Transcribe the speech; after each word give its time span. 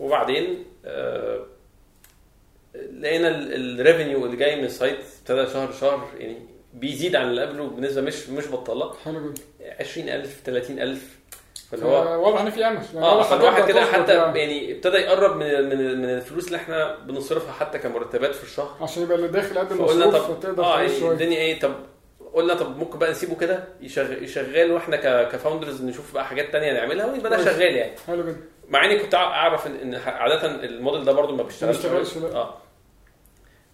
وبعدين 0.00 0.64
آه، 0.84 1.40
لقينا 3.00 3.28
ال 3.28 3.40
revenue 3.40 4.26
اللي 4.26 4.36
جاي 4.36 4.56
من 4.56 4.64
ال 4.64 4.71
site 4.71 4.98
ابتدى 5.20 5.46
شهر 5.52 5.72
شهر 5.72 6.08
يعني 6.18 6.38
بيزيد 6.74 7.16
عن 7.16 7.26
اللي 7.28 7.42
قبله 7.46 7.66
بنسبة 7.66 8.00
مش 8.00 8.28
مش 8.28 8.46
بطالة. 8.48 8.94
حلو 9.04 9.20
جدا 9.32 9.42
20000 9.80 10.40
30000 10.44 11.18
فاللي 11.70 11.86
هو 11.86 11.96
هو 11.96 12.26
واضح 12.26 12.40
ان 12.40 12.50
في 12.50 12.64
أمل. 12.68 12.80
يعني 12.94 13.06
آه 13.06 13.22
فالواحد 13.22 13.68
كده 13.68 13.84
حتى 13.84 14.14
يعني. 14.14 14.72
ابتدى 14.72 14.96
يقرب 14.96 15.36
من 15.36 15.68
من 15.68 15.98
من 15.98 16.04
الفلوس 16.08 16.46
اللي 16.46 16.56
إحنا 16.56 16.96
بنصرفها 16.98 17.52
حتى 17.52 17.78
كمرتبات 17.78 18.34
في 18.34 18.44
الشهر. 18.44 18.76
عشان 18.80 19.02
يبقى 19.02 19.16
اللي 19.16 19.28
داخل 19.28 19.58
قد 19.58 19.72
فقلنا 19.72 20.06
طب 20.10 20.60
آه 20.60 20.80
يعني 20.82 21.10
الدنيا 21.12 21.38
إيه؟ 21.38 21.60
طب 21.60 21.74
قلنا 22.34 22.54
طب 22.54 22.78
ممكن 22.78 22.98
بقى 22.98 23.10
نسيبه 23.10 23.36
كده 23.36 23.64
يشغل 23.80 24.24
يشغل 24.24 24.70
وإحنا 24.72 25.22
ك 25.24 25.30
founders 25.30 25.82
نشوف 25.84 26.14
بقى 26.14 26.24
حاجات 26.26 26.52
تانية 26.52 26.72
نعملها 26.72 27.12
ويبقى 27.12 27.30
ده. 27.30 27.44
شغال 27.44 27.76
يعني. 27.76 27.92
حلو 28.06 28.22
جدا. 28.22 28.40
مع 28.72 28.84
إني 28.84 28.98
كنت 28.98 29.14
أعرف 29.14 29.66
ان 29.66 29.76
إن 29.76 29.94
عادة 29.94 30.46
الموديل 30.64 31.04
ده 31.04 31.12
برضو 31.12 31.36
ما 31.36 31.42
بيشتغلش. 31.42 31.76
آه 32.34 32.54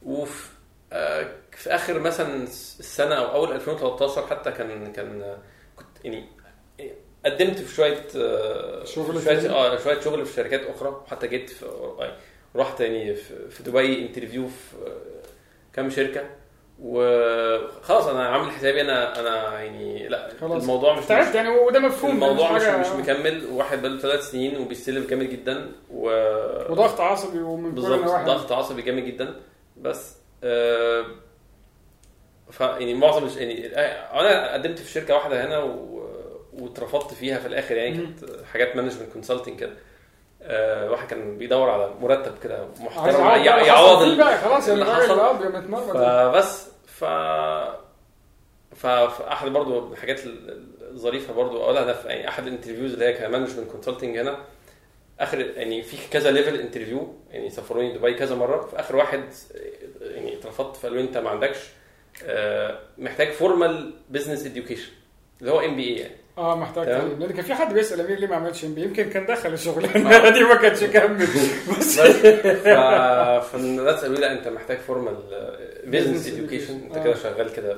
وفي 0.03 0.49
آه 0.93 1.31
في 1.53 1.71
آخر 1.75 1.99
مثلا 1.99 2.43
السنة 2.43 3.15
أو 3.15 3.25
أول 3.35 3.53
2013 3.53 4.27
حتى 4.27 4.53
كان 4.53 4.93
كان 4.93 5.23
آه، 5.23 5.39
كنت 5.77 6.05
يعني 6.05 6.25
قدمت 7.25 7.59
في 7.59 7.75
شوية 7.75 8.07
آه 8.17 8.85
شغل 8.85 9.23
شوية؟ 9.23 9.51
آه 9.51 9.79
شوية 9.79 10.01
شغل 10.01 10.27
في 10.27 10.35
شركات 10.35 10.61
أخرى 10.67 10.89
وحتى 10.89 11.27
جيت 11.29 11.51
في 11.51 11.67
آه، 11.67 12.17
رحت 12.57 12.81
يعني 12.81 13.15
في 13.15 13.49
في 13.51 13.63
دبي 13.63 14.07
interview 14.07 14.49
في 14.49 14.77
آه، 14.87 15.23
كام 15.73 15.91
شركة 15.91 16.21
وخلاص 16.83 18.07
أنا 18.07 18.29
عامل 18.29 18.51
حسابي 18.51 18.81
أنا 18.81 19.21
أنا 19.21 19.61
يعني 19.63 20.09
لا 20.09 20.29
خلاص. 20.41 20.63
الموضوع 20.63 20.99
مش 20.99 21.05
تعبت 21.07 21.35
يعني 21.35 21.49
وده 21.49 21.79
مفهوم 21.81 22.11
الموضوع 22.15 22.53
مش 22.53 22.63
حاجة- 22.63 22.69
مش 22.69 22.87
مكمل 22.87 23.47
وواحد 23.53 23.79
بقاله 23.83 23.99
ثلاث 23.99 24.31
سنين 24.31 24.57
وبيستلف 24.61 25.11
جامد 25.11 25.29
جدا 25.31 25.73
و 25.91 26.07
وضغط 26.73 27.01
عصبي 27.01 27.39
ومن 27.39 27.75
بالظبط 27.75 28.05
ضغط 28.27 28.53
عصبي 28.53 28.83
جامد 28.83 29.05
جدا 29.05 29.35
بس 29.77 30.17
آه 30.45 31.05
ف 32.51 32.61
يعني 32.61 32.95
معظم 32.95 33.39
يعني 33.41 33.67
آه، 33.77 34.21
أنا 34.21 34.53
قدمت 34.53 34.79
في 34.79 34.91
شركة 34.93 35.15
واحدة 35.15 35.45
هنا 35.47 35.59
و... 35.59 35.99
واترفضت 36.53 37.15
فيها 37.15 37.39
في 37.39 37.47
الآخر 37.47 37.77
يعني. 37.77 37.97
كانت 37.97 38.25
حاجات 38.53 38.77
management 38.77 39.13
consulting 39.13 39.61
كده 39.61 39.73
واحد 40.91 41.09
كان 41.09 41.39
بيدور 41.39 41.71
على 41.71 41.91
مرتب 42.01 42.39
كده 42.43 42.67
محترم 42.81 43.27
يعوض 43.67 44.03
خلاص 44.37 44.69
اللي 44.69 44.85
حصل. 44.85 45.19
فبس 46.33 46.69
ف 46.87 47.05
ف 48.75 48.87
فأحد 48.87 49.49
برضو 49.49 49.87
من 49.87 49.93
الحاجات 49.93 50.21
الظريفة 50.91 51.33
برضو 51.33 51.63
اقولها 51.63 51.85
ده 51.85 51.93
في 51.93 52.09
يعني 52.09 52.29
أحد 52.29 52.47
ال 52.47 52.51
interviews 52.51 52.93
اللي 52.93 53.05
هي 53.05 53.13
ك 53.13 53.18
management 53.18 53.71
consulting 53.71 54.19
هنا 54.19 54.39
آخر 55.21 55.41
يعني 55.41 55.83
في 55.83 55.97
كذا 56.11 56.31
level 56.31 56.55
interview 56.61 57.15
يعني 57.31 57.51
سافروني 57.51 57.99
دبي 57.99 58.15
كذا 58.15 58.35
مرة 58.35 58.67
في 58.67 58.81
آخر 58.81 58.97
واحد 58.97 59.25
يعني 60.01 60.39
اترفضت 60.39 60.77
فقالوا 60.77 61.01
أنت 61.01 61.17
ما 61.17 61.31
عندكش 61.31 61.59
آه، 62.25 62.79
محتاج 62.99 63.31
formal 63.33 63.95
business 64.11 64.47
education 64.47 64.93
اللي 65.41 65.53
هو 65.53 65.61
MBA 65.61 65.95
يعني 65.97 66.15
آه 66.39 66.57
محتاج. 66.57 66.87
تعليم 66.87 67.19
لأن 67.19 67.31
كان 67.33 67.45
في 67.45 67.55
حد 67.55 67.75
بيسأل 67.75 68.01
أمير 68.01 68.19
ليه 68.19 68.27
ما 68.27 68.37
عملش 68.37 68.65
MB 68.65 68.83
يمكن 68.83 69.11
كان 69.11 69.27
دخل 69.27 69.53
الشغلانة 69.53 70.29
دي 70.39 70.45
ما 70.45 70.55
كانش 70.55 70.85
كمل 70.85 71.27
بس. 71.79 72.01
فالناس 73.53 74.01
قالوا 74.01 74.17
لا 74.17 74.33
أنت 74.33 74.49
محتاج 74.49 74.79
formal 74.79 75.17
business 75.85 76.27
education. 76.29 76.75
أنت 76.87 76.97
آه. 76.97 77.05
كده 77.05 77.15
شغال 77.15 77.53
كده. 77.53 77.77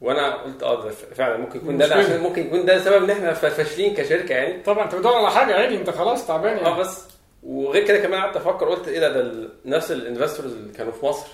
وأنا 0.00 0.34
قلت 0.34 0.62
آه 0.62 0.90
فعلا 0.90 1.36
ممكن 1.36 1.58
يكون 1.58 1.78
ده. 1.78 1.94
عشان 1.94 2.20
ممكن 2.20 2.46
يكون 2.46 2.64
ده 2.64 2.78
سبب 2.78 3.04
إن 3.04 3.10
إحنا 3.10 3.32
فاشلين 3.34 3.94
كشركة 3.94 4.32
يعني 4.32 4.62
طبعا 4.62 4.84
أنت 4.84 4.94
بتدور 4.94 5.14
على 5.14 5.30
حاجة 5.30 5.54
عادي 5.54 5.76
أنت 5.76 5.90
خلاص 5.90 6.26
تعبان 6.26 6.56
آه 6.58 6.68
يعني 6.68 6.80
بس 6.80 7.04
وغير 7.42 7.84
كده 7.86 7.98
كمان 7.98 8.20
قعدت 8.20 8.36
أفكر 8.36 8.68
قلت 8.68 8.88
إيه 8.88 9.00
ده 9.00 9.22
ده 9.22 9.48
نفس 9.64 9.90
ال 9.92 9.98
investors 9.98 10.52
اللي 10.52 10.72
كانوا 10.72 10.92
في 10.92 11.06
مصر 11.06 11.26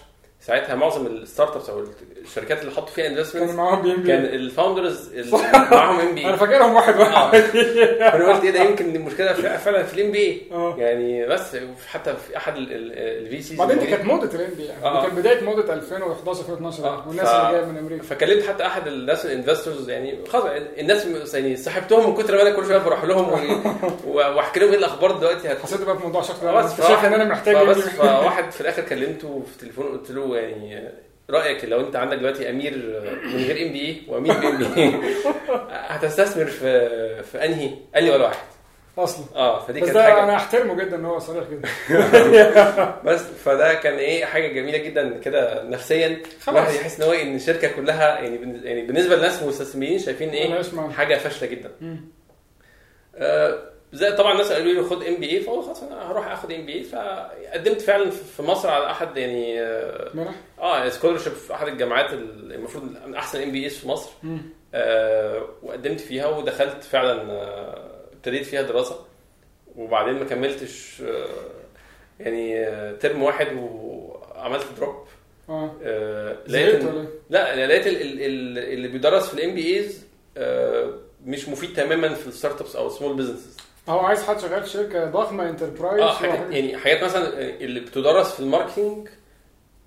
ساعتها 0.47 0.75
معظم 0.75 1.07
ال 1.07 1.57
startups 1.57 1.71
أو 1.71 1.85
الشركات 2.23 2.61
اللي 2.61 2.73
حطوا 2.73 2.87
فيها 2.87 3.09
كان 3.09 3.17
investment 3.19 3.51
معاهم 3.51 3.83
بي. 3.83 3.93
ام 3.95 4.07
كان 4.07 4.23
بي 4.23 4.35
ال 4.37 4.45
founders 4.45 5.13
اللي 5.15 5.37
معاهم 5.71 6.01
MB. 6.01 6.25
أنا 6.27 6.37
فاكرهم 6.37 6.75
واحد 6.75 6.97
واحد. 7.01 7.39
فانا 7.41 8.33
قلت 8.33 8.45
إيه 8.45 8.51
ده؟ 8.51 8.61
يمكن 8.63 8.97
المشكلة 8.97 9.33
فع- 9.33 9.57
فعلا 9.57 9.83
في 9.83 9.95
ال 9.95 10.13
MBA. 10.13 10.75
يعني 10.79 11.27
بس 11.27 11.57
حتى 11.89 12.15
في 12.17 12.37
أحد 12.37 12.55
ال 12.57 13.43
VCs 13.43 13.59
بعدين 13.59 13.79
دي 13.79 13.87
كانت 13.87 14.05
موضة 14.05 14.35
ال 14.35 14.51
MB 14.57 14.65
يعني. 14.65 14.85
آه. 14.85 15.03
كانت 15.03 15.15
بداية 15.15 15.45
موضة 15.45 15.73
2011 15.75 16.41
2012 16.41 16.85
آه. 16.85 17.09
والناس 17.09 17.29
ف- 17.29 17.35
اللي 17.35 17.53
جاية 17.53 17.65
من 17.65 17.79
أمريكا. 17.79 18.03
فكلمت 18.03 18.47
حتى 18.47 18.67
أحد 18.67 18.87
الناس 18.87 19.27
ال 19.27 19.33
investors 19.33 19.91
يعني 19.91 20.19
خلاص 20.29 20.45
الناس 20.79 21.35
يعني 21.35 21.57
صاحبتهم 21.57 22.11
من 22.11 22.23
كتر 22.23 22.37
ما 22.37 22.43
أنا 22.43 22.51
كل 22.51 22.67
شوية 22.67 22.79
بروح 22.79 23.05
لهم 23.05 23.31
وأحكي 24.07 24.61
لهم 24.61 24.71
إيه 24.71 24.79
الأخبار 24.79 25.11
دلوقتي. 25.19 25.49
حسيت 25.63 25.81
بقى 25.83 25.99
في 25.99 26.03
موضوع 26.05 26.23
شخصي 26.23 26.47
بس 26.53 26.73
بس 26.81 26.87
شايف 26.87 27.05
إن 27.05 27.13
أنا 27.15 27.25
محتاج 27.25 27.57
MBA. 27.57 27.79
فواحد 27.79 28.51
في 28.53 28.61
الآخر 28.61 28.83
كلمته 28.83 29.43
في 29.47 29.53
التليفون 29.57 29.87
قلت 29.87 30.11
له 30.11 30.32
يعني 30.35 30.89
رأيك 31.31 31.65
لو 31.65 31.81
انت 31.81 31.97
عندك 31.97 32.17
دلوقتي 32.17 32.51
أمير 32.51 32.77
من 33.25 33.45
غير 33.45 33.67
MBA 33.67 34.03
وأمير 34.09 34.33
ب 34.35 34.57
MBA 34.57 34.95
هتستثمر 35.71 36.45
في 36.45 37.23
في 37.23 37.45
أنهي؟ 37.45 37.71
قال 37.95 38.05
لي 38.05 38.11
ولا 38.11 38.25
واحد 38.25 38.47
أصلا 38.99 39.25
آه 39.35 39.67
فدي 39.67 39.81
بس 39.81 39.87
كانت 39.87 39.99
حاجة 39.99 40.25
أنا 40.25 40.37
أحترمه 40.37 40.75
جدا 40.75 40.97
إن 40.97 41.05
هو 41.05 41.19
صريح 41.19 41.45
جدا 41.51 41.69
بس 43.07 43.21
فده 43.21 43.75
كان 43.75 43.95
إيه 43.95 44.25
حاجة 44.25 44.49
جميلة 44.49 44.79
جدا 44.79 45.19
كده 45.19 45.63
نفسيا 45.63 46.23
خلاص. 46.41 46.49
الواحد 46.57 46.75
يحس 46.75 47.01
إن 47.01 47.07
هو 47.07 47.13
إن 47.13 47.37
الشركة 47.37 47.69
كلها 47.69 48.19
يعني 48.21 48.63
يعني 48.65 48.87
بالنسبة 48.87 49.17
للناس 49.17 49.43
المستثمرين 49.43 49.99
شايفين 49.99 50.29
إيه. 50.29 50.63
حاجة 50.93 51.19
فاشلة 51.19 51.49
جدا. 51.49 51.71
آه، 53.17 53.72
زي 53.93 54.13
طبعا 54.13 54.33
الناس 54.33 54.53
قالوا 54.53 54.73
لي 54.73 54.83
خد 54.83 55.03
MBA 55.03 55.41
فقلت 55.41 55.65
خلاص 55.67 55.83
أنا 55.83 56.11
هروح 56.11 56.27
آخد 56.33 56.53
MBA 56.53 56.83
فقدمت 56.83 57.81
فعلا 57.81 58.11
في 58.11 58.43
مصر 58.43 58.71
على 58.71 58.91
أحد 58.91 59.17
يعني 59.17 59.61
آه 59.61 60.11
منح 60.15 60.35
آه 60.61 60.89
scholarship 60.89 61.33
في 61.33 61.55
أحد 61.55 61.67
الجامعات 61.69 62.13
ال- 62.13 62.53
المفروض 62.53 62.85
من 63.07 63.15
أحسن 63.15 63.43
MBAs 63.43 63.77
في 63.79 63.89
مصر. 63.89 64.11
آه 64.75 65.49
وقدمت 65.63 66.01
فيها 66.01 66.27
ودخلت 66.27 66.85
فعلا 66.85 67.33
آه، 67.33 67.91
ابتديت 68.13 68.47
فيها 68.47 68.63
دراسة. 68.63 68.97
وبعدين 69.77 70.15
ما 70.15 70.25
كملتش 70.25 71.03
آه 71.03 71.27
يعني 72.21 72.59
آه، 72.67 72.93
term 72.93 73.23
واحد 73.23 73.49
وعملت 73.57 74.67
drop 74.77 74.97
آه. 75.49 75.77
آه 75.83 76.37
لقيت 76.49 76.85
إيه؟ 76.85 77.09
لا 77.31 77.67
لقيت 77.67 77.87
ال- 77.87 78.03
ال- 78.03 78.23
ال- 78.23 78.59
اللي 78.73 78.89
بيدرس 78.89 79.27
في 79.29 79.35
ال 79.35 79.55
MBAs 79.55 80.07
مش 81.27 81.49
مفيد 81.49 81.75
تماما 81.77 82.15
في 82.15 82.27
ال 82.27 82.61
startups 82.61 82.77
أو 82.77 82.89
small 82.89 83.17
businesses 83.17 83.57
هو 83.89 83.99
عايز 83.99 84.23
حد 84.25 84.41
شغال 84.41 84.63
في 84.63 84.69
شركة 84.69 85.05
ضخمة 85.05 85.49
enterprise 85.49 86.03
آه 86.03 86.13
حاجات 86.13 86.41
يعني 86.51 86.77
حاجات 86.79 87.05
مثلا 87.05 87.29
اللي 87.39 87.81
بتدرس 87.81 88.33
في 88.35 88.41
ال 88.41 88.47
marketing 88.47 89.09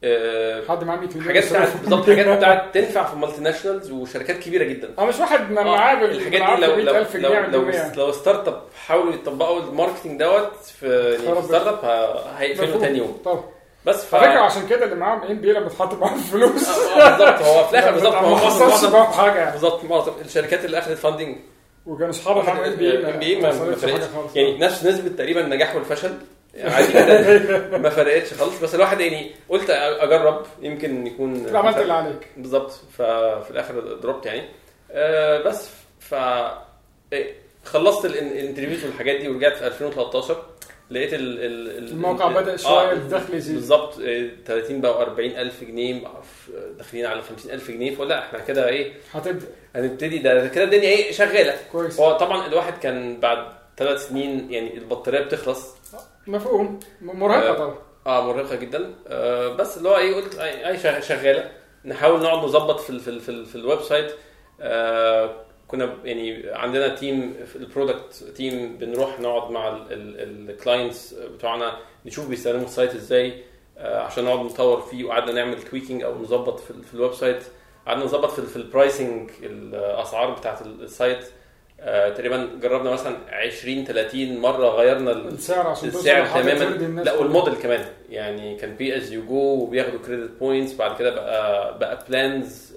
آه، 0.03 0.61
حد 0.69 0.83
معاه 0.83 0.97
100 0.97 1.07
مليون 1.09 1.23
حاجات 1.25 1.45
بتاعت. 1.49 1.69
بالظبط 1.81 2.05
حاجات 2.05 2.37
بتاعت 2.37 2.73
تنفع 2.73 3.03
في 3.03 3.15
multinationals 3.15 3.91
وشركات 3.91 4.37
كبيرة 4.39 4.63
جدا 4.63 4.89
آه 4.99 5.05
مش 5.05 5.19
واحد 5.19 5.57
آه، 5.57 5.63
معاه 5.63 5.93
الحاجات 6.05 6.41
دي 6.59 6.65
لو 6.65 6.75
لو 6.75 6.93
100,000 6.93 7.17
جنيه 7.17 7.27
لو 7.47 7.61
لو, 7.61 7.69
يعني. 7.69 7.95
لو 7.97 8.11
startup 8.11 8.61
حاولوا 8.85 9.13
يطبقوا 9.13 9.59
ال 9.61 9.67
marketing 9.67 10.19
دوت 10.19 10.51
في 10.79 10.87
يعني 11.25 11.41
startup 11.43 11.85
ه- 11.85 12.29
هيقفلوا. 12.37 12.79
تاني 12.81 12.97
يوم 12.97 13.17
طبعا 13.25 13.43
بس 13.85 14.05
ف 14.05 14.15
فكرة 14.15 14.39
عشان 14.39 14.67
كده 14.67 14.85
اللي 14.85 14.95
معاهم 14.95 15.21
MB 15.23 15.51
لما 15.53 15.65
بتحط 15.67 15.93
معاهم 15.93 16.17
فلوس 16.17 16.69
آه، 16.69 17.09
بالظبط 17.17 17.41
هو 17.41 17.63
في 17.63 17.71
الآخر 17.71 17.91
بالظبط 17.95 18.13
هو 18.15 18.35
معظم 18.35 19.03
حاجة 19.03 19.35
يعني 19.35 19.51
بالظبط 19.51 19.83
معظم 19.83 20.11
الشركات 20.25 20.65
اللي 20.65 20.77
أخذت 20.79 20.97
funding 20.97 21.37
وكانوا 21.85 22.09
أصحابه 22.09 22.41
معاهم 22.43 22.63
MB 22.63 23.07
MB 23.09 23.35
ما 23.35 23.51
فرقتش 23.51 24.03
يعني 24.35 24.57
نفس 24.57 24.85
نسبة 24.85 25.09
تقريبا 25.17 25.41
النجاح 25.41 25.75
والفشل. 25.75 26.13
عادي 26.63 26.87
جدا. 26.93 27.77
ما 27.77 27.89
فرقتش 27.89 28.33
خالص. 28.33 28.59
بس 28.63 28.75
الواحد 28.75 28.99
يعني 28.99 29.31
قلت 29.49 29.69
أجرب. 29.69 30.45
يمكن 30.61 31.07
يكون 31.07 31.55
عملت 31.55 31.77
اللي 31.77 31.93
عليك. 31.93 32.27
بالظبط. 32.37 32.71
ففي 32.97 33.47
الآخر 33.51 33.79
drop 33.95 34.19
ت 34.19 34.25
يعني. 34.25 34.41
آه، 34.91 35.41
بس 35.43 35.69
ف 35.99 36.15
إيه، 37.13 37.33
خلصت 37.65 38.05
ال- 38.05 38.17
ال 38.17 38.23
interviews 38.23 38.85
والحاجات 38.85 39.21
دي 39.21 39.29
ورجعت 39.29 39.55
في 39.57 39.67
2013 39.67 40.43
لقيت 40.91 41.13
ال 41.13 41.39
ال 41.39 41.77
ال- 41.77 41.87
الموقع 41.91 42.27
ال- 42.27 42.33
بدأ 42.33 42.57
شوية 42.57 42.91
الدخل 42.91 43.33
يزيد. 43.33 43.55
بالظبط 43.55 43.99
آه، 43.99 44.29
30 44.45 44.81
بقى 44.81 45.01
40 45.01 45.31
ألف 45.31 45.63
جنيه 45.63 46.01
داخلين 46.77 47.05
على 47.05 47.21
50 47.21 47.51
ألف 47.51 47.71
جنيه 47.71 47.95
فلا 47.95 48.19
إحنا 48.19 48.39
كده 48.39 48.67
إيه 48.69 48.93
هتبدأ. 49.11 49.45
هنبتدي 49.75 50.17
ده 50.17 50.47
كده 50.47 50.63
الدنيا 50.63 50.89
إيه 50.89 51.11
شغالة. 51.11 51.53
كويس. 51.71 51.99
هو 51.99 52.17
طبعا 52.17 52.47
الواحد 52.47 52.77
كان 52.77 53.19
بعد 53.19 53.47
ثلاث 53.77 54.07
سنين 54.07 54.51
يعني 54.53 54.77
البطارية 54.77 55.19
بتخلص. 55.19 55.75
مفهوم. 56.27 56.79
مرهقة 57.01 57.49
آه، 57.49 57.53
طبعا. 57.53 57.75
آه 58.07 58.27
مرهقة 58.33 58.55
جدا. 58.55 58.93
آه 59.07 59.47
بس 59.47 59.77
اللي 59.77 59.89
هو 59.89 59.97
إيه 59.97 60.15
قلت 60.15 60.35
أي 60.39 61.01
شغالة. 61.01 61.51
نحاول 61.85 62.21
نقعد 62.21 62.43
نظبط 62.43 62.79
في 62.79 62.89
ال 62.89 62.99
في 62.99 63.07
ال 63.07 63.19
في, 63.21 63.29
ال 63.29 63.45
في 63.45 63.55
ال 63.55 63.81
website. 63.81 64.11
آه 64.61 65.44
كنا 65.67 65.95
يعني 66.03 66.43
عندنا 66.51 66.95
team 66.95 67.33
في 67.45 67.55
ال 67.55 67.62
product 67.62 68.13
team 68.35 68.77
بنروح 68.77 69.19
نقعد 69.19 69.51
مع 69.51 69.85
ال 69.91 70.06
clients 70.06 71.13
بتوعنا 71.13 71.77
نشوف 72.05 72.27
بيستخدموا 72.29 72.65
ال 72.65 72.71
site 72.71 72.95
إزاي 72.95 73.43
آه 73.77 73.99
عشان 74.01 74.23
نقعد 74.25 74.39
نطور 74.39 74.81
فيه 74.81 75.03
وقعدنا 75.03 75.31
نعمل 75.31 75.61
tweaking 75.63 76.03
أو 76.03 76.21
نظبط 76.21 76.59
في, 76.59 76.71
ال- 76.71 76.83
في 76.83 76.93
ال 76.93 77.13
website 77.13 77.43
قعدنا 77.87 78.03
نظبط 78.05 78.31
في, 78.31 78.41
في 78.41 78.55
ال 78.55 78.64
pricing 78.64 79.29
الاسعار 79.43 80.31
بتاعت 80.31 80.61
ال 80.61 80.72
site. 80.72 81.25
آه 81.79 82.09
تقريبا 82.09 82.49
جربنا 82.61 82.91
مثلا 82.91 83.15
20 83.31 83.85
30 83.85 84.37
مرة 84.37 84.67
غيرنا 84.67 85.11
ال- 85.11 85.27
السعر 85.27 85.67
عشان 85.67 85.89
السعر 85.89 86.27
تماما 86.41 87.01
لا. 87.03 87.13
والموديل 87.13 87.53
كمان 87.55 87.85
يعني 88.09 88.55
كان 88.55 88.75
pay 88.75 88.97
as 88.97 89.11
you 89.11 89.25
go 89.25 89.35
وبياخدوا 89.63 89.99
credit 89.99 90.31
points 90.39 90.73
بعد 90.73 90.97
كده 90.99 91.09
بقى 91.15 91.77
بقى 91.79 92.05
plans 92.09 92.75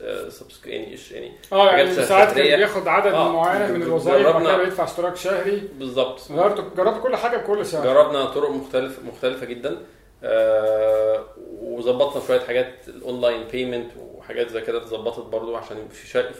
يعني 0.66 0.96
إيش- 0.96 1.12
يعني 1.12 1.32
آه 1.52 1.70
يعني 1.70 1.94
ساعات. 1.94 2.34
كان 2.34 2.56
بياخد 2.56 2.88
عدد 2.88 3.12
آه. 3.12 3.32
معين 3.32 3.70
من 3.72 3.82
الوظائف 3.82 4.24
بعد 4.26 4.32
جربنا- 4.34 4.54
كده 4.54 4.64
بيدفع 4.64 4.84
اشتراك 4.84 5.16
شهري 5.16 5.62
بالظبط 5.78 6.32
جربت 6.32 6.76
جربت 6.76 7.02
كل 7.02 7.16
حاجة 7.16 7.36
بكل 7.36 7.66
سعر 7.66 7.84
جربنا 7.84 8.24
طرق 8.24 8.50
مختلفة 8.50 9.02
مختلفة 9.02 9.46
جدا 9.46 9.76
آه 10.24 11.24
وظبطنا 11.62 12.22
شوية 12.26 12.40
حاجات 12.40 12.74
ال 12.88 12.96
online 12.96 13.44
payment 13.52 13.90
وحاجات 13.98 14.48
زي 14.50 14.60
كده 14.60 14.78
اتظبطت 14.78 15.26
برضو 15.26 15.56
عشان 15.56 15.76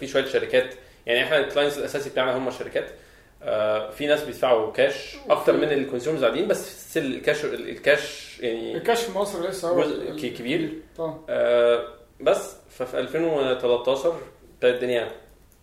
في 0.01 0.07
شوية 0.07 0.25
شركات 0.25 0.75
يعني 1.09 1.23
إحنا 1.25 1.39
ال 1.39 1.44
clients 1.44 1.79
الأساسي 1.79 2.11
بتاعنا 2.11 2.37
هم 2.37 2.49
الشركات. 2.49 2.91
آه 3.43 3.91
في 3.91 4.07
ناس 4.07 4.25
بيدفعوا 4.25 4.73
كاش 4.73 5.17
أكتر 5.31 5.53
من 5.57 5.73
ال 5.73 5.78
consumers 5.78 6.25
عاديين 6.25 6.49
بس 6.49 6.97
الكاش 6.97 7.45
الكاش 7.45 8.39
يعني 8.41 8.77
الكاش 8.77 9.03
في 9.03 9.19
مصر 9.19 9.49
لسه 9.49 9.83
جزء 9.83 10.29
كبير. 10.29 10.73
طبعا 10.99 11.19
آه 11.29 11.85
بس 12.21 12.57
ففي 12.71 12.99
2013 12.99 14.09
ابتدت 14.55 14.75
الدنيا 14.75 15.09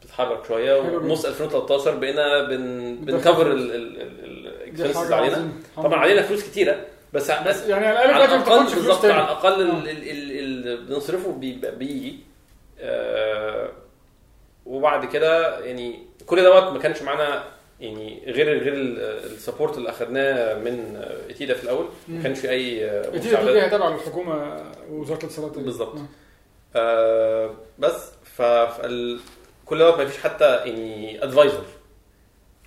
تتحرك 0.02 0.46
شوية. 0.48 0.80
ونص 0.80 1.26
2013 1.26 1.96
بقينا 1.96 2.44
بن 2.48 2.96
بن 3.02 3.16
cover 3.16 3.52
ال 3.52 3.69
expenses 3.69 5.12
علينا. 5.14 5.50
طبعا 5.78 6.00
علينا 6.00 6.22
فلوس 6.22 6.44
كتيرة 6.50 6.86
بس 7.14 7.32
بس 7.32 7.66
يعني 7.68 7.86
على 7.88 8.06
الأقل 8.06 8.32
على 8.34 8.38
بالظبط 8.76 9.06
على 9.06 9.22
الأقل 9.24 9.52
آه. 9.70 9.78
ال- 9.80 9.90
ال- 9.90 10.10
ال- 10.10 10.40
اللي 10.40 10.76
بنصرفه 10.78 11.32
بيجي. 11.32 12.20
آه 12.80 13.70
وبعد 14.66 15.06
كده 15.06 15.60
يعني 15.60 16.00
كل 16.26 16.44
دوت 16.44 16.64
ما 16.64 16.80
كانش 16.80 17.02
معانا 17.02 17.44
يعني 17.80 18.24
غير 18.26 18.64
غير 18.64 18.74
ال 19.26 19.32
support 19.32 19.78
اللي 19.78 19.90
أخدناه 19.90 20.54
من 20.58 21.04
إتيدا 21.30 21.54
في 21.54 21.64
الأول 21.64 21.86
ما. 22.08 22.24
كانش 22.24 22.40
في 22.40 22.50
أي 22.50 22.90
آه، 22.90 23.10
دي 23.10 23.18
مساعدات 23.30 23.64
دي 23.64 23.70
تبع 23.70 23.88
الحكومة 23.96 24.64
ووزاره 24.92 25.18
الاتصالات 25.20 25.60
بالظبط. 25.60 25.96
آه. 26.76 27.56
بس 27.80 28.12
فال- 28.38 29.20
كل 29.66 29.78
دوت 29.80 29.98
ما 29.98 30.06
فيش 30.06 30.18
حتى 30.24 30.56
يعني 30.56 31.24
advisor 31.24 31.64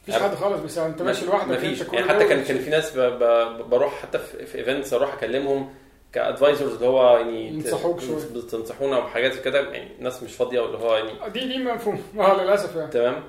مفيش 0.03 0.23
حد 0.23 0.35
خالص 0.35 0.61
بيساعد 0.61 0.91
انت 0.91 1.03
ماشي 1.03 1.27
لوحدك 1.27 1.49
ما 1.49 1.57
فيش 1.57 1.81
انت 1.83 1.91
كل 1.91 1.97
يعني 1.97 2.09
حتى 2.09 2.25
كان 2.29 2.45
كان 2.45 2.59
في 2.59 2.71
ناس 2.71 2.97
ب... 2.97 3.01
ب... 3.01 3.23
بروح 3.71 4.03
حتى 4.03 4.19
في 4.19 4.59
events 4.59 4.93
أروح 4.93 5.15
أكلمهم 5.15 5.75
ك 6.13 6.19
advisors 6.19 6.73
اللي 6.75 6.87
هو 6.87 7.17
يعني 7.17 7.49
ينصحوك 7.49 8.01
شوية. 8.01 8.43
تنصحونا 8.51 9.01
بحاجات 9.01 9.45
كده 9.45 9.61
يعني 9.71 9.89
ناس 10.01 10.23
مش 10.23 10.33
فاضية 10.35 10.61
واللي 10.61 10.79
هو 10.79 10.97
يعني 10.97 11.13
دي 11.33 11.41
دي 11.49 11.59
مفهوم. 11.59 12.03
آه 12.19 12.43
للأسف 12.43 12.77
يعني. 12.77 12.91
تمام. 12.91 13.23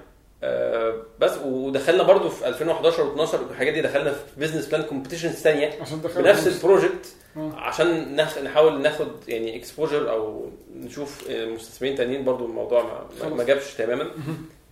آه 0.44 1.02
بس 1.20 1.38
ودخلنا 1.46 2.04
برضو 2.04 2.30
في 2.30 2.48
2011 2.48 3.16
و12 3.28 3.36
الحاجات 3.52 3.74
دي 3.74 3.82
دخلنا 3.82 4.12
في 4.12 4.24
business 4.38 4.68
plan 4.68 4.82
competitions 4.84 5.34
ثانية 5.34 5.72
بنفس. 6.16 6.48
ال 6.48 6.56
project 6.56 7.16
آه. 7.38 7.52
عشان 7.56 8.16
نخ... 8.16 8.38
نحاول 8.38 8.82
ناخد 8.82 9.08
يعني 9.28 9.56
exposure 9.56 10.12
أو 10.12 10.50
نشوف 10.76 11.30
آه، 11.30 11.46
مستثمرين 11.46 11.96
تانيين 11.96 12.24
برضو 12.26 12.46
الموضوع 12.46 12.84
ما, 13.24 13.30
ما-. 13.30 13.44
جابش 13.44 13.74
تماما. 13.74 14.08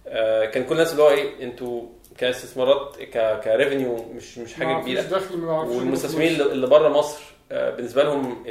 آه 0.07 0.45
كان 0.45 0.63
كل 0.63 0.71
الناس 0.74 0.92
اللي 0.92 1.03
هو 1.03 1.10
إيه 1.10 1.44
أنتوا 1.44 1.81
كاستثمارات 2.18 2.98
ك 3.01 3.39
كريفينيو 3.44 3.95
مش 4.15 4.38
مش 4.38 4.53
حاجة 4.53 4.81
كبيرة. 4.81 5.21
والمستثمرين 5.44 6.42
اللي 6.42 6.68
بره 6.68 6.89
مصر 6.89 7.19
آه، 7.21 7.37
بالنسبة 7.52 8.04
لهم. 8.04 8.44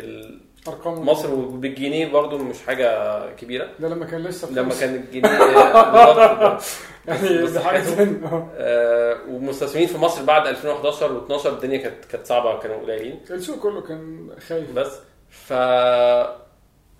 أرقام 0.69 1.07
مصر 1.09 1.35
وبالجنيه 1.35 2.13
برضو 2.13 2.39
مش 2.39 2.63
حاجة 2.63 2.91
كبيرة 3.35 3.69
ده 3.81 3.89
لما 3.89 4.07
كان 4.07 4.23
لسه 4.25 4.51
لما. 4.51 4.75
كان 4.81 4.95
الجنيه 4.95 5.39
بالظبط. 5.39 6.63
يعني 7.09 7.61
حاجة 7.61 8.01
آه. 8.25 8.49
آه، 8.57 9.17
ومستثمرين 9.31 9.87
في 9.89 9.99
مصر 9.99 10.23
بعد 10.25 10.47
2011 10.47 11.21
و12 11.29 11.47
الدنيا 11.47 11.79
كانت 11.79 12.05
كانت 12.05 12.27
صعبة 12.27 12.59
كانوا 12.59 12.77
قليلين 12.83 13.21
السوق 13.31 13.59
كله 13.59 13.81
كان 13.81 14.31
خايف 14.49 14.73
بس 14.73 14.93
ف 15.31 15.53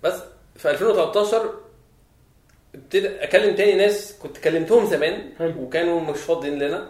بس 0.03 0.21
في 0.55 0.69
2013 0.71 1.49
ابتدي 2.75 3.23
أكلم 3.23 3.55
تاني 3.55 3.73
ناس 3.75 4.17
كنت 4.23 4.37
كلمتهم 4.37 4.85
زمان 4.85 5.29
حلو. 5.39 5.53
وكانوا 5.61 5.99
مش 5.99 6.17
فاضيين 6.17 6.59
لنا 6.59 6.87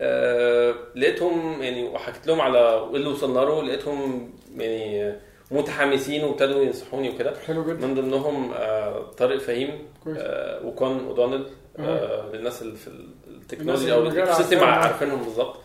آه 0.00 0.74
لقيتهم 0.96 1.62
يعني 1.62 1.88
وحكيت 1.88 2.26
لهم 2.26 2.40
على 2.40 2.84
اللي 2.94 3.08
وصلنا 3.08 3.38
له 3.40 3.62
لقيتهم 3.62 4.32
يعني 4.56 5.14
متحمسين 5.50 6.24
وابتدوا 6.24 6.62
ينصحوني 6.62 7.10
وكده. 7.10 7.34
حلو 7.46 7.64
جدا. 7.64 7.86
من 7.86 7.94
ضمنهم 7.94 8.52
آه 8.54 9.10
طارق 9.18 9.38
فهيم 9.38 9.88
كويس. 10.04 10.16
آه 10.20 10.66
وكون 10.66 11.06
اودونل 11.06 11.46
آه 11.78 12.30
للناس 12.32 12.62
اللي 12.62 12.76
في 12.76 12.88
التكنولوجيا 13.28 13.94
أو 13.94 13.98
الناس 13.98 14.12
اللي 14.12 14.22
ال 14.24 14.42
ecosystem 14.42 14.64
عارفينهم. 14.64 15.22
بالظبط. 15.22 15.56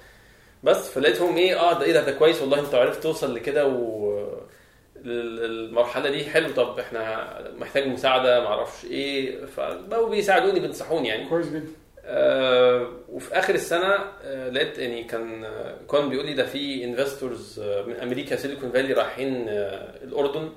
بس 0.64 0.90
فلقيتهم 0.92 1.36
إيه 1.38 1.60
آه 1.60 1.80
ده 1.80 1.86
إيه 1.86 1.94
ده 1.94 2.06
ده 2.06 2.12
كويس 2.12 2.42
والله 2.42 2.60
أنت 2.60 2.76
عرفت 2.76 3.04
توصل 3.04 3.36
لكده 3.36 3.68
و 3.68 4.10
ال- 4.96 5.46
المرحله 5.70 6.10
دي 6.10 6.26
حلو 6.26 6.54
طب 6.54 6.80
إحنا 6.80 7.34
محتاج 7.58 7.88
مساعدة 7.88 8.40
ما 8.40 8.48
أعرفش 8.48 8.86
إيه 8.86 9.46
فبقوا 9.46 10.10
بيساعدوني 10.10 10.60
بينصحوني 10.60 11.08
يعني. 11.08 11.30
كويس 11.30 11.48
جدا. 11.50 11.68
وفي 13.10 13.40
آخر 13.40 13.54
السنة 13.56 13.96
آه 14.24 14.50
لقيت 14.50 14.78
يعني 14.78 15.04
كان 15.04 15.44
آه، 15.44 15.76
كون 15.88 16.10
بيقول 16.10 16.26
لي 16.26 16.34
ده 16.34 16.46
في 16.46 16.84
investors 16.84 17.60
آه 17.60 17.82
من 17.86 17.96
أمريكا 17.96 18.36
سيليكون 18.36 18.72
فالي 18.72 18.94
رايحين 18.94 19.46
آه 19.50 20.04
الأردن 20.04 20.50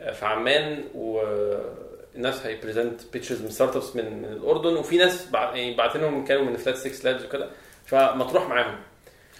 آه 0.00 0.12
في 0.12 0.26
عمان 0.26 0.84
والناس 0.94 2.46
هي 2.46 2.58
present 2.58 3.00
pitches 3.12 3.42
من 3.42 3.50
startups 3.50 3.96
من, 3.96 4.22
من 4.22 4.24
الأردن 4.24 4.76
وفي 4.76 4.96
ناس 4.96 5.28
يعني 5.34 5.74
بعتنهم 5.74 6.24
كانوا 6.24 6.44
من 6.44 6.56
Flat 6.56 6.76
6 6.76 7.10
Labs 7.10 7.24
وكده 7.24 7.48
فما 7.84 8.05
تروح 8.05 8.48
معاهم. 8.48 8.76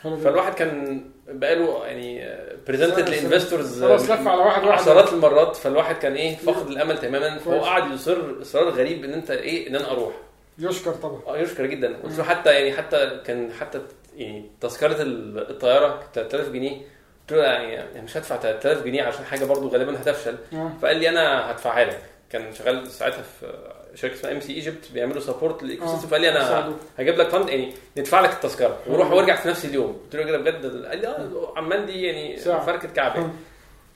فالواحد 0.02 0.54
كان 0.54 1.04
بقاله 1.28 1.86
يعني 1.86 2.36
presented 2.66 3.08
ل 3.08 3.16
investors 3.16 3.84
خلاص 3.84 4.10
لف 4.10 4.28
على 4.28 4.40
واحد 4.42 4.64
واحد. 4.64 4.80
عشرات 4.80 5.12
المرات 5.12 5.56
فالواحد 5.56 5.96
كان 5.96 6.14
إيه 6.14 6.36
فاقد 6.36 6.66
الأمل 6.68 6.98
تماما. 6.98 7.38
فهو. 7.38 7.60
قعد 7.64 7.92
يصر 7.92 8.42
اصرار 8.42 8.68
غريب 8.68 9.04
إن 9.04 9.12
أنت 9.12 9.30
إيه 9.30 9.68
إن 9.68 9.76
أنا 9.76 9.90
أروح. 9.90 10.14
يشكر 10.58 10.92
طبعا. 10.92 11.20
آه 11.26 11.38
يشكر 11.38 11.66
جدا. 11.66 11.96
قلت 12.02 12.18
له 12.18 12.24
حتى 12.24 12.50
يعني 12.54 12.72
حتى 12.72 13.20
كان 13.26 13.52
حتى 13.52 13.80
يعني 14.16 14.50
تذكرة 14.60 15.02
ال- 15.02 15.50
الطيارة 15.50 16.02
3000 16.14 16.48
جنيه. 16.48 16.72
قلت 17.20 17.32
له 17.38 17.42
يعني 17.44 17.72
يعني 17.72 18.02
مش 18.02 18.16
هدفع 18.16 18.36
3000 18.36 18.82
جنيه 18.84 19.02
عشان 19.02 19.24
حاجة 19.24 19.44
برضو 19.44 19.68
غالبا 19.68 19.96
هتفشل. 20.00 20.36
آه. 20.52 20.72
فقال 20.82 20.96
لي 20.96 21.08
أنا 21.08 21.50
هدفعها 21.50 21.84
لك. 21.84 22.02
كان 22.30 22.52
شغال 22.54 22.86
ساعتها 22.90 23.22
في 23.22 23.46
شركة 23.94 24.14
اسمها 24.14 24.32
MC 24.32 24.40
Egypt 24.40 24.92
بيعملوا 24.94 25.20
support 25.20 25.62
لل 25.62 25.71
eco 25.71 25.84
آه. 25.84 25.88
system 25.88 26.08
فقال 26.08 26.20
لي 26.20 26.28
أنا. 26.28 26.72
هجيب 26.98 27.14
لك 27.18 27.28
fund 27.28 27.48
يعني 27.48 27.72
ندفع 27.96 28.20
لك 28.20 28.32
التذكرة. 28.32 28.78
وروح 28.86 29.12
وأرجع 29.12 29.36
في 29.36 29.48
نفس 29.48 29.64
اليوم. 29.64 30.00
قلت 30.04 30.16
له 30.16 30.22
كده 30.22 30.38
بجد؟ 30.38 30.86
قال 30.86 31.00
لي 31.00 31.06
آه 31.08 31.52
عمان 31.56 31.86
دي 31.86 32.02
يعني. 32.06 32.36
فركة 32.36 32.88
كعب 32.88 33.16
يعني. 33.16 33.32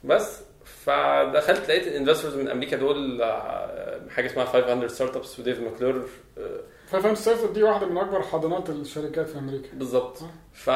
بس 0.04 0.40
فدخلت 0.84 1.68
لقيت 1.68 1.86
ال 1.86 1.91
investors 1.91 2.36
من 2.36 2.48
أمريكا 2.48 2.76
دول 2.76 3.22
آه، 3.22 4.00
حاجة 4.10 4.26
اسمها 4.26 4.44
500 4.44 4.88
Startups 4.88 5.40
وديف 5.40 5.60
ماكلور 5.60 6.08
آه، 6.38 6.60
ف 6.86 7.16
500 7.16 7.44
Startups 7.44 7.52
دي 7.52 7.62
واحدة 7.62 7.86
من 7.86 7.98
أكبر 7.98 8.22
حاضنات 8.22 8.70
الشركات 8.70 9.28
في 9.28 9.38
أمريكا. 9.38 9.68
بالظبط. 9.72 10.22
آه. 10.22 10.30
ف 10.52 10.68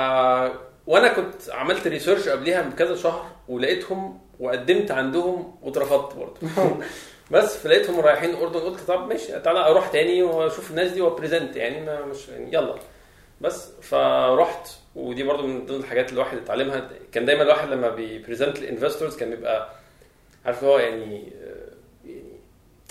وأنا 0.86 1.12
كنت 1.12 1.50
عملت 1.50 1.86
research 1.86 2.28
قبليها 2.28 2.62
بكذا 2.62 2.96
شهر 2.96 3.26
ولقيتهم 3.48 4.20
وقدمت 4.40 4.90
عندهم 4.90 5.56
واترفضت 5.62 6.16
برضه. 6.16 6.36
بس 7.30 7.56
فلقيتهم 7.56 8.00
رايحين 8.00 8.30
الأردن 8.30 8.60
قلت 8.60 8.80
طب 8.80 9.08
ماشي 9.08 9.40
تعالى 9.40 9.58
أروح 9.58 9.88
تاني 9.88 10.22
وأشوف 10.22 10.70
الناس 10.70 10.90
دي 10.90 11.00
و 11.00 11.07
present 11.07 11.56
يعني 11.56 11.86
ما 11.86 12.04
مش 12.04 12.28
يعني 12.28 12.52
يلا. 12.54 12.74
بس 13.40 13.70
فرحت 13.82 14.68
ودي 14.94 15.22
برضو 15.22 15.46
من 15.46 15.66
ضمن 15.66 15.80
الحاجات 15.80 16.08
اللي 16.08 16.20
الواحد 16.20 16.36
اتعلمها. 16.36 16.90
كان 17.12 17.24
دايما 17.24 17.42
الواحد 17.42 17.68
لما 17.68 17.88
بي 17.88 18.04
present 18.04 18.58
لل 18.58 18.69
investors 18.69 19.16
كان 19.16 19.30
بيبقى 19.30 19.83
عارف 20.46 20.64
هو 20.64 20.78
يعني 20.78 21.32
آه، 21.42 21.64